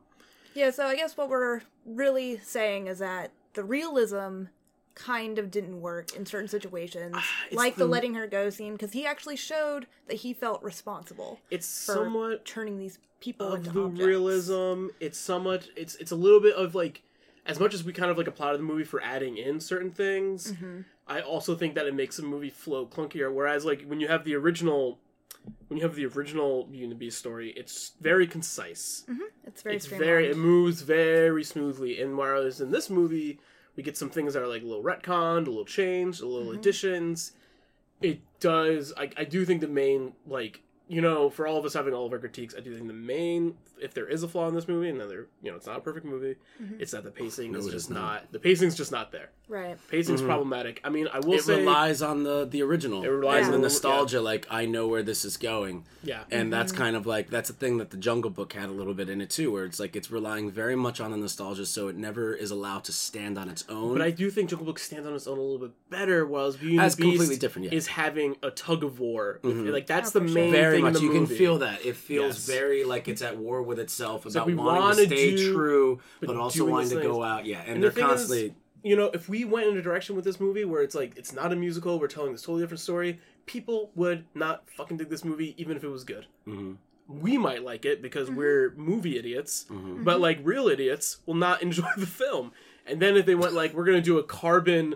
[0.56, 4.46] Yeah, so I guess what we're really saying is that the realism
[4.96, 7.16] kind of didn't work in certain situations,
[7.48, 10.62] it's like the, the- letting her go scene, because he actually showed that he felt
[10.64, 14.06] responsible It's for somewhat turning these people of the objects.
[14.06, 14.88] realism.
[15.00, 15.70] It's somewhat.
[15.78, 17.04] It's it's a little bit of like,
[17.46, 20.52] as much as we kind of like applaud the movie for adding in certain things.
[20.52, 20.82] Mm-hmm.
[21.08, 23.34] I also think that it makes the movie flow clunkier.
[23.34, 25.00] Whereas like when you have the original.
[25.70, 29.06] When you have the original Beauty and the Beast story, it's very concise.
[29.44, 33.40] It's very it's very it moves very smoothly and whereas in this movie
[33.76, 36.50] we get some things that are like a little retconned a little changed a little
[36.50, 36.60] Mm-hmm.
[36.60, 37.32] additions
[38.02, 40.62] it does I, I do think the main like
[40.96, 42.94] you know for all of us having all of our critiques i do think the
[42.94, 45.66] main if there is a flaw in this movie and then there you know it's
[45.68, 46.82] not a perfect movie Mm-hmm.
[46.82, 48.02] it's that the pacing is just not.
[48.24, 49.78] not the pacing's just not there right.
[49.90, 51.34] pacing's problematic i mean i will Mm-hmm.
[51.34, 53.04] It say relies on the the original.
[53.04, 54.22] It relies on on the the- nostalgia.
[54.22, 55.86] Like I know where this is going.
[56.04, 58.72] yeah And that's kind of like that's a thing that the Jungle Book had a
[58.74, 61.66] little bit in it too, where it's like it's relying very much on the nostalgia,
[61.66, 63.94] so it never is allowed to stand on its own.
[63.94, 66.52] But I do think Jungle Book stands on its own a little bit better, while
[66.52, 67.78] Beauty and the Beast completely different, yeah.
[67.78, 69.40] is having a tug of war.
[69.44, 70.36] Like that's Oh, the for sure.
[70.44, 70.52] main
[70.82, 71.28] very thing much in the you movie.
[71.28, 72.48] can feel that it feels Yes.
[72.48, 76.28] very like it's at war with itself about like wanting wanna stay do- true but
[76.28, 78.52] but also wanting to go out yeah and, And they're the constantly is,
[78.84, 81.32] you know, if we went in a direction with this movie where it's like it's
[81.34, 85.24] not a musical, we're telling this totally different story, people would not fucking dig this
[85.24, 86.26] movie even if it was good.
[86.48, 86.78] Mhm.
[87.08, 88.38] We might like it because Mm-hmm.
[88.38, 90.04] we're movie idiots, Mhm.
[90.04, 92.54] but like real idiots will not enjoy the film.
[92.88, 94.96] And then if they went like we're gonna do a carbon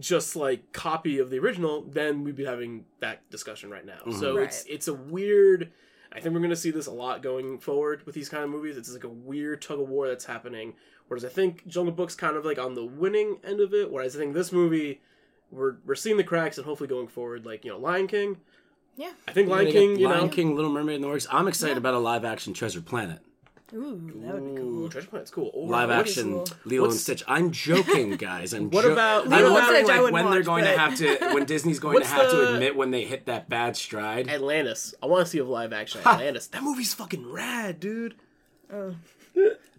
[0.00, 3.98] just like copy of the original, then we'd be having that discussion right now.
[4.04, 4.36] So mm-hmm.
[4.36, 4.46] Right.
[4.46, 5.70] it's it's a weird.
[6.10, 8.76] I think we're gonna see this a lot going forward with these kind of movies.
[8.76, 10.74] It's like a weird tug of war that's happening.
[11.08, 13.90] Whereas I think Jungle Book's kind of like on the winning end of it.
[13.90, 15.00] Whereas I think this movie,
[15.50, 18.38] we're we're seeing the cracks and hopefully going forward, like you know, Lion King.
[18.96, 19.12] Yeah.
[19.28, 21.26] I think You're Lion King, you Lion know, King, Little Mermaid in the works.
[21.30, 23.20] I'm excited about a live action Treasure Planet.
[23.74, 24.88] Ooh, that would be Ooh, cool.
[24.88, 25.50] Treasure Planet's cool.
[25.52, 26.46] Or Live what's- action cool.
[26.64, 27.22] Lilo and what's- Stitch.
[27.28, 28.52] I'm joking, guys.
[28.54, 30.46] I'm What jo- about- I'm Lilo and wondering Stitch I like, wouldn't when they're watch,
[30.46, 30.94] going to but- have
[31.30, 33.76] to when Disney's going What's to have the- to admit when they hit that bad
[33.76, 34.28] stride.
[34.28, 34.94] Atlantis.
[35.02, 36.46] I want to see a live action Atlantis.
[36.48, 38.14] That movie's fucking rad, dude.
[38.72, 38.94] Oh.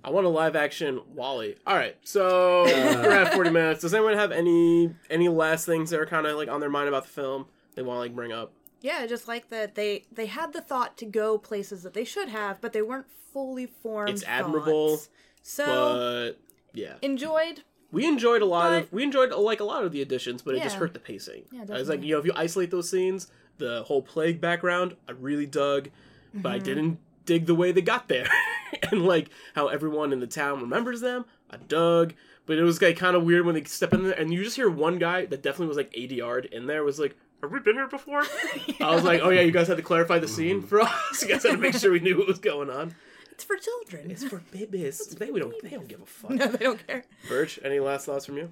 [0.04, 1.56] I want a live action WALL-E.
[1.68, 3.82] All right, so we're at 40 minutes.
[3.82, 6.88] Does anyone have any any last things that are kind of like on their mind
[6.88, 8.54] about the film they want to like bring up?
[8.82, 12.30] Yeah, just like that they they had the thought to go places that they should
[12.30, 14.10] have, but they weren't fully formed.
[14.10, 15.10] It's admirable, thoughts.
[15.42, 16.40] So But
[16.74, 17.64] yeah, enjoyed.
[17.92, 20.64] we enjoyed a lot of we enjoyed like a lot of the additions, but it
[20.64, 21.44] just hurt the pacing.
[21.52, 23.28] Yeah, I was like, you know, if you isolate those scenes,
[23.58, 25.90] the whole plague background, I really dug,
[26.34, 26.48] but Mm-hmm.
[26.48, 28.28] I didn't dig the way they got there,
[28.92, 31.26] and like how everyone in the town remembers them.
[31.50, 32.14] I dug,
[32.46, 34.56] but it was like kind of weird when they step in there and you just
[34.56, 37.60] hear one guy that definitely was like 80 yard in there was like, have we
[37.60, 38.24] been here before?
[38.82, 40.92] I was like, oh yeah, you guys had to clarify the scene for us.
[41.22, 42.96] You guys had to make sure we knew what was going on.
[43.32, 44.12] It's for children.
[44.12, 45.06] It's for babies.
[45.08, 46.32] They we don't they don't give a fuck.
[46.32, 47.04] no, they don't care.
[47.28, 48.52] Birch, any last thoughts from you?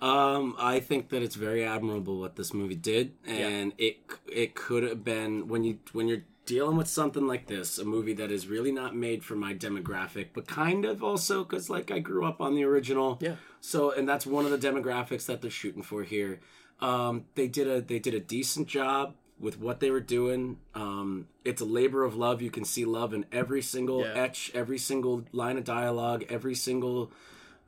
[0.00, 3.98] Um, I think that it's very admirable what this movie did, and it
[4.30, 8.12] it could have been when you when you're dealing with something like this, a movie
[8.12, 12.00] that is really not made for my demographic, but kind of also because like I
[12.00, 13.36] grew up on the original, Yeah.
[13.60, 16.40] So and that's one of the demographics that they're shooting for here.
[16.80, 20.58] Um, they did a they did a decent job with what they were doing.
[20.74, 22.40] Um, it's a labor of love.
[22.42, 24.12] You can see love in every single Yeah.
[24.14, 27.10] etch, every single line of dialogue, every single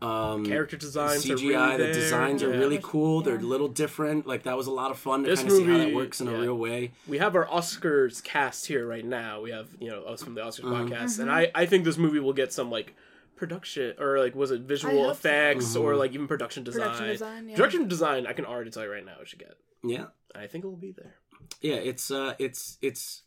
[0.03, 1.33] um, Character designs CGI.
[1.33, 1.93] are really the there.
[1.95, 3.23] designs are really cool.
[3.23, 4.27] They're a little different.
[4.27, 5.95] Like that was a lot of fun to This kind of see how that movie-
[5.95, 6.35] works in yeah.
[6.35, 6.93] a real way.
[7.09, 9.41] We have our Oscars cast here right now.
[9.41, 10.93] We have you know us from the Oscars Mm-hmm.
[10.93, 12.95] podcast, and I I think this movie will get some like
[13.37, 15.11] production or like was it visual hope so.
[15.29, 15.83] effects Mm-hmm.
[15.85, 16.83] or like even production design.
[16.83, 17.57] Production design, yeah.
[17.57, 19.55] Production design, I can already tell you right now, it should get.
[19.85, 21.15] Yeah, I think it will be there.
[21.61, 21.75] yeah.
[21.77, 23.23] It's uh, it's it's.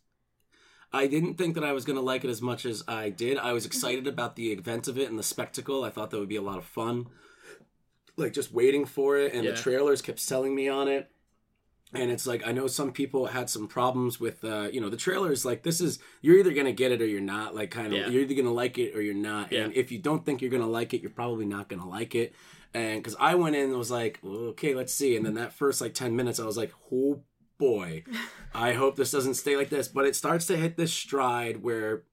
[0.92, 3.38] I didn't think that I was gonna like it as much as I did.
[3.38, 5.84] I was excited about the event of it and the spectacle.
[5.84, 7.06] I thought that would be a lot of fun.
[8.16, 9.52] Like just waiting for it, and Yeah.
[9.52, 11.08] the trailers kept selling me on it.
[11.92, 14.96] And it's like I know some people had some problems with uh, you know the
[14.96, 15.44] trailers.
[15.44, 17.54] Like this is you're either gonna get it or you're not.
[17.54, 18.08] Like kind of Yeah.
[18.08, 19.52] you're either gonna like it or you're not.
[19.52, 22.32] And if you don't think you're gonna like it, you're probably not gonna like it.
[22.72, 25.16] And because I went in and was like, okay, let's see.
[25.16, 27.22] And then that first like ten minutes, I was like, oh
[27.58, 28.04] boy,
[28.54, 29.88] I hope this doesn't stay like this.
[29.88, 32.04] But it starts to hit this stride where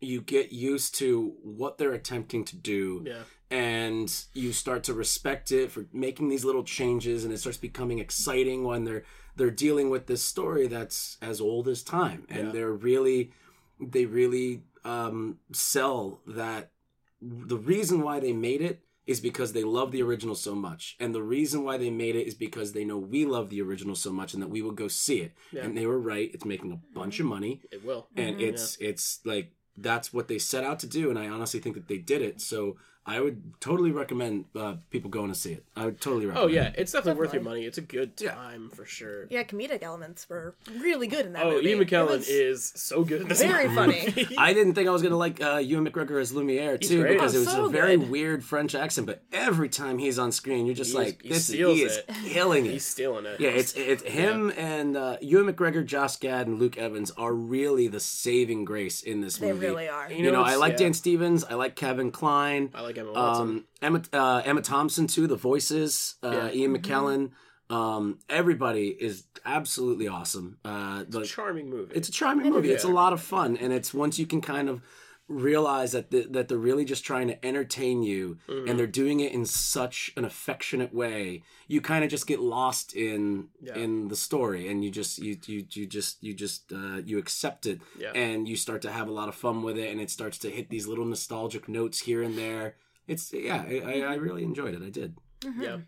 [0.00, 3.22] you get used to what they're attempting to do Yeah.
[3.50, 7.98] and you start to respect it for making these little changes and it starts becoming
[7.98, 9.04] exciting when they're
[9.36, 12.52] they're dealing with this story that's as old as time and Yeah.
[12.52, 13.32] they're really
[13.80, 16.72] they really um sell that
[17.20, 21.14] the reason why they made it is because they love the original so much and
[21.14, 24.12] the reason why they made it is because they know we love the original so
[24.12, 25.64] much and that we will go see it Yeah.
[25.64, 28.06] and they were right it's making a bunch of money It will.
[28.16, 31.74] and it's it's like that's what they set out to do and i honestly think
[31.74, 32.40] that they did it.
[32.40, 32.76] So
[33.08, 36.58] i would totally recommend uh, people going to see it i would totally recommend it.
[36.58, 37.64] Oh yeah, it's definitely worth your money.
[37.64, 38.34] It's a good Yeah.
[38.34, 39.26] time for sure.
[39.30, 41.68] Yeah, comedic elements were really good in that Oh, movie.
[41.70, 44.10] Ian McKellen is so good in this very movie.
[44.10, 44.28] funny.
[44.38, 47.14] I didn't think I was gonna like uh, Ewan McGregor as Lumiere too great.
[47.14, 48.10] because it Oh, was so a very good.
[48.10, 49.06] weird French accent.
[49.06, 51.96] But every time he's on screen, you're just He's- like, he this steals he is
[51.98, 52.08] it.
[52.26, 52.72] killing it.
[52.72, 53.40] He's stealing it.
[53.40, 57.88] yeah, it's it's him and uh, Ewan McGregor, Josh Gad, and Luke Evans are really
[57.88, 59.60] the saving grace in this They movie.
[59.60, 60.10] They really are.
[60.12, 60.78] You know, I like yeah.
[60.78, 61.44] Dan Stevens.
[61.44, 62.70] I like Kevin Kline.
[62.74, 63.48] I like Emma Watson.
[63.48, 65.26] Um, Emma uh, Emma Thompson too.
[65.26, 66.16] The voices.
[66.22, 66.50] Uh, Yeah.
[66.52, 67.30] Ian McKellen.
[67.70, 70.56] Um, everybody is absolutely awesome.
[70.64, 71.92] Uh, the, Charming movie.
[71.94, 72.70] it's a charming movie.
[72.70, 74.80] It's a lot of fun, and it's once you can kind of
[75.28, 78.68] realize that the, that they're really just trying to entertain you, Mm-hmm.
[78.68, 81.42] and they're doing it in such an affectionate way.
[81.66, 83.76] You kind of just get lost in Yeah.
[83.76, 87.66] in the story, and you just you you you just you just uh, you accept
[87.66, 88.12] it, Yeah.
[88.14, 90.50] and you start to have a lot of fun with it, and it starts to
[90.50, 92.76] hit these little nostalgic notes here and there.
[93.08, 94.82] It's yeah, I, I, I really enjoyed it.
[94.82, 95.16] I did.
[95.58, 95.78] Yeah,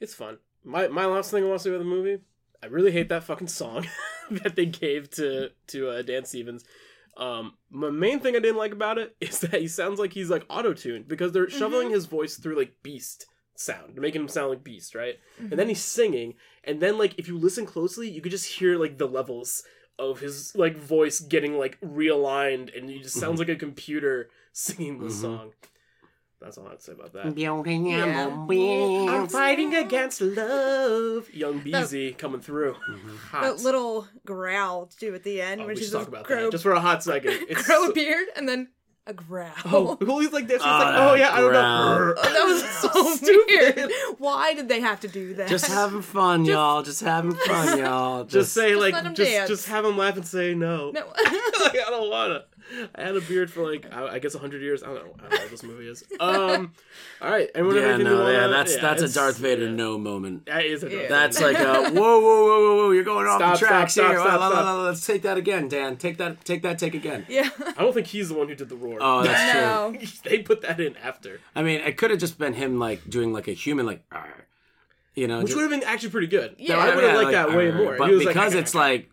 [0.00, 0.38] it's fun.
[0.64, 2.18] My my last thing I want to say about the movie,
[2.62, 3.86] I really hate that fucking song
[4.30, 6.64] that they gave to to uh, Dan Stevens.
[7.16, 10.30] Um, my main thing I didn't like about it is that he sounds like he's
[10.30, 14.50] like auto tuned because they're shoveling his voice through like Beast sound, making him sound
[14.50, 15.14] like Beast, right?
[15.38, 18.76] And then he's singing, and then like if you listen closely, you could just hear
[18.78, 19.62] like the levels
[19.96, 24.98] of his like voice getting like realigned, and he just sounds like a computer singing
[24.98, 25.10] the Mhm.
[25.12, 25.52] song.
[26.44, 27.38] That's all I have to say about that.
[27.38, 27.52] Yeah.
[29.10, 31.32] I'm fighting against love.
[31.32, 32.74] Young Beezy coming through.
[32.74, 33.16] Mm-hmm.
[33.30, 33.42] Hot.
[33.42, 36.24] That little growl too at the end, Oh, when we she's should talk just about
[36.24, 37.32] grow, that just for a hot second.
[37.48, 38.68] It's grow so- a beard and then
[39.06, 39.52] a growl.
[39.66, 40.62] Oh, Julie's like this.
[40.62, 41.98] He's Oh, like, ah, oh yeah, I don't growl.
[41.98, 42.14] know.
[42.16, 43.76] Oh, that was so Stupid.
[43.76, 43.92] weird.
[44.18, 45.48] Why did they have to do that?
[45.48, 46.82] Just having fun, y'all.
[46.82, 48.24] Just having fun, y'all.
[48.24, 49.48] Just say like, just dance.
[49.50, 50.90] just have him laugh and say no.
[50.90, 51.06] no.
[51.06, 52.44] Like, I don't wanna.
[52.94, 54.82] I had a beard for like I, I guess hundred years.
[54.82, 55.14] I don't know.
[55.18, 56.04] I don't know what this movie is.
[56.20, 56.72] Um.
[57.20, 57.48] All right.
[57.54, 59.70] Anyone have Yeah, no, to wanna- yeah, that's that's a Darth Vader yeah.
[59.72, 60.46] no moment.
[60.46, 61.08] That is a Darth Yeah.
[61.08, 61.52] That's Vader.
[61.52, 62.90] like a whoa, whoa, whoa, whoa, whoa!
[62.92, 64.18] You're going off the tracks stop, here.
[64.20, 65.96] stop, La, la, stop, la, la, Let's take that again, Dan.
[65.96, 67.26] Take that, take that, take again.
[67.28, 67.48] yeah.
[67.76, 68.98] I don't think he's the one who did the roar.
[69.00, 70.30] Oh, that's true.
[70.30, 73.32] They put that in after, I mean, it could have just been him like doing
[73.32, 74.46] like a human, like, "Arr,"
[75.14, 76.56] you know, which just- would have been actually pretty good.
[76.58, 76.76] Yeah.
[76.78, 77.96] I would have yeah, liked that way "Arr." more.
[77.98, 79.10] But He was like, because it's like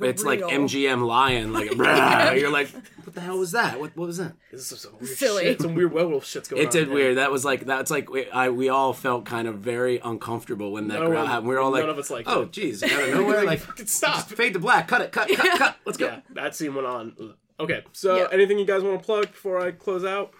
[0.00, 1.74] Like a it's like MGM Lion, like
[2.40, 2.68] you're like,
[3.04, 3.78] what the hell was that?
[3.80, 4.32] What what was that?
[4.52, 5.44] This is some weird Silly.
[5.44, 5.60] shit.
[5.62, 6.66] Some weird werewolf shit's going on.
[6.68, 6.94] It did here.
[6.94, 7.16] weird.
[7.18, 10.88] That was like that's like we, I we all felt kind of very uncomfortable when
[10.88, 11.48] that No growl happened.
[11.48, 12.52] We were all like, none of us liked oh it.
[12.52, 14.28] jeez, out of nowhere, like Fucking stop.
[14.28, 15.76] fade to black, cut it, cut, cut, cut.
[15.84, 16.06] Let's go.
[16.06, 17.34] Yeah, that scene went on.
[17.58, 18.26] Okay, so Yeah.
[18.32, 20.32] anything you guys want to plug before I close out?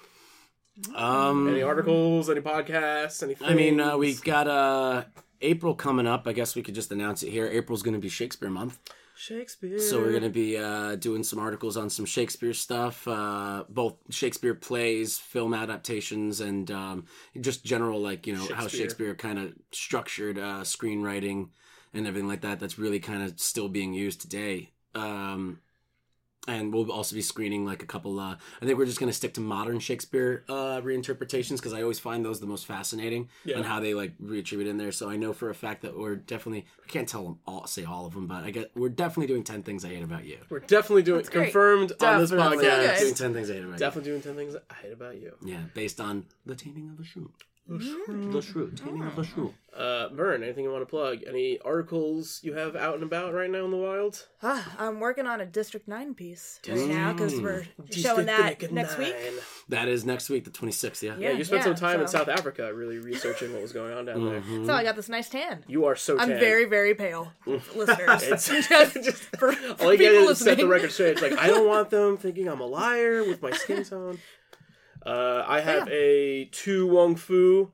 [0.94, 2.28] Um, Any articles?
[2.28, 3.22] Any podcasts?
[3.22, 3.48] Anything?
[3.48, 5.04] I mean, uh, we've got uh,
[5.40, 6.26] April coming up.
[6.26, 7.46] I guess we could just announce it here.
[7.46, 8.78] April's going to be Shakespeare month.
[9.16, 9.78] Shakespeare.
[9.78, 13.96] So we're going to be uh, doing some articles on some Shakespeare stuff, uh, both
[14.10, 17.04] Shakespeare plays, film adaptations, and um,
[17.40, 18.80] just general like you know how Shakespeare.
[18.80, 21.48] Shakespeare kind of structured uh, screenwriting
[21.94, 22.60] and everything like that.
[22.60, 24.70] That's really kind of still being used today.
[24.94, 25.60] Um,
[26.46, 28.18] and we'll also be screening like a couple.
[28.20, 31.82] Uh, I think we're just going to stick to modern Shakespeare uh, reinterpretations because I
[31.82, 33.56] always find those the most fascinating Yeah.
[33.56, 34.92] and how they like reattribute in there.
[34.92, 36.66] So I know for a fact that we're definitely.
[36.84, 39.42] I can't tell them all, say all of them, but I get we're definitely doing
[39.44, 40.38] ten things I hate about you.
[40.48, 41.44] We're definitely doing That's great.
[41.46, 42.54] confirmed on this podcast.
[42.88, 42.96] Okay.
[43.00, 45.32] Doing ten things I hate about Definitely doing ten things I hate about you.
[45.42, 45.52] you.
[45.52, 47.30] Yeah, based on the taming of the shrew.
[47.68, 49.52] The shrew, taming of the shrew.
[49.74, 51.18] Uh, Vern, anything you want to plug?
[51.26, 54.26] Any articles you have out and about right now in the wild?
[54.42, 58.96] Ah, I'm working on a District 9 piece right now because we're showing that next
[58.98, 59.14] week.
[59.68, 61.02] That is next week, the twenty sixth.
[61.02, 61.16] Yeah.
[61.18, 63.92] Yeah, Yeah, you spent some time in so- South Africa really researching what was going
[63.92, 64.40] on down there.
[64.40, 64.64] Mm-hmm.
[64.66, 65.64] So I got this nice tan.
[65.66, 66.38] You are so I'm tan.
[66.38, 68.22] very, very pale, listeners.
[68.22, 68.48] It's-
[69.04, 70.68] just, for, for All you people gotta do is set the listening.
[70.68, 71.10] record straight.
[71.12, 74.18] It's like I don't want them thinking I'm a liar with my skin tone.
[75.06, 77.72] Uh, I have a To Wong Foo.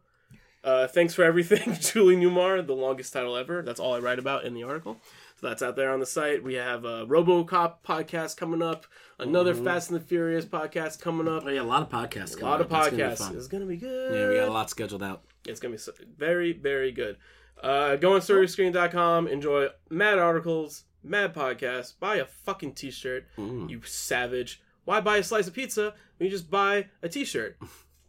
[0.64, 3.62] Uh, thanks for everything, Julie Newmar, the longest title ever.
[3.62, 4.98] That's all I write about in the article.
[5.40, 6.44] So that's out there on the site.
[6.44, 8.86] We have a RoboCop podcast coming up,
[9.18, 12.40] another Fast and the Furious podcast coming up, Oh yeah, a lot of podcasts.
[12.40, 12.90] a lot of up.
[12.90, 13.36] That's gonna podcasts.
[13.36, 14.14] It's gonna be good.
[14.14, 15.22] Yeah, we got a lot scheduled out.
[15.48, 15.82] It's gonna be
[16.16, 17.16] very, very good.
[17.60, 19.26] Uh, go on StoryScreen.com.
[19.26, 21.94] Enjoy mad articles, mad podcasts.
[21.98, 23.68] Buy a fucking t-shirt, Mm.
[23.68, 24.62] you savage.
[24.84, 25.94] Why buy a slice of pizza
[26.24, 27.58] you just buy a t-shirt?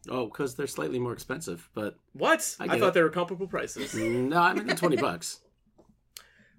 [0.09, 2.55] Oh, because they're slightly more expensive, but What?
[2.59, 2.93] I, get thought it.
[2.95, 3.93] they were comparable prices.
[3.95, 5.39] no, I mean twenty bucks.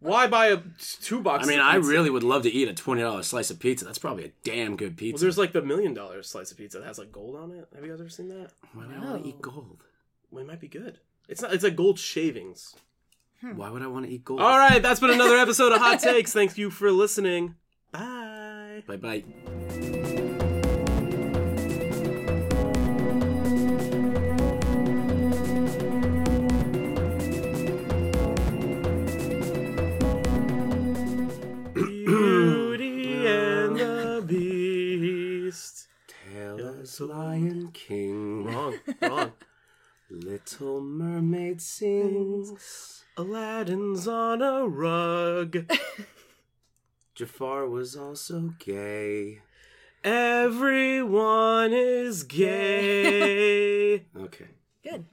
[0.01, 0.59] Why buy a
[1.03, 1.47] two box?
[1.47, 3.85] I mean, I really would love to eat a twenty dollars slice of pizza.
[3.87, 5.25] That's probably a damn good Well, pizza.
[5.25, 7.69] there's like the million dollar slice of pizza that has like gold on it.
[7.75, 8.51] Have you guys ever seen that?
[8.75, 9.83] Why would I want to eat gold?
[10.31, 10.99] Well, it might be good.
[11.29, 11.55] It's not.
[11.55, 12.75] It's like gold shavings.
[13.41, 13.57] Hmm.
[13.57, 14.41] Why would I want to eat gold?
[14.41, 16.33] All right, that's been another episode of Hot Takes.
[16.33, 17.55] Thank you for listening.
[17.93, 18.83] Bye.
[18.87, 20.44] Bye bye.
[37.01, 38.45] Lion King.
[38.45, 39.33] Wrong, wrong.
[40.11, 43.05] Little Mermaid sings.
[43.17, 45.71] Aladdin's on a rug.
[47.15, 49.41] Jafar was also gay.
[50.03, 54.05] Everyone is gay.
[54.17, 54.49] Okay.
[54.83, 55.07] Good.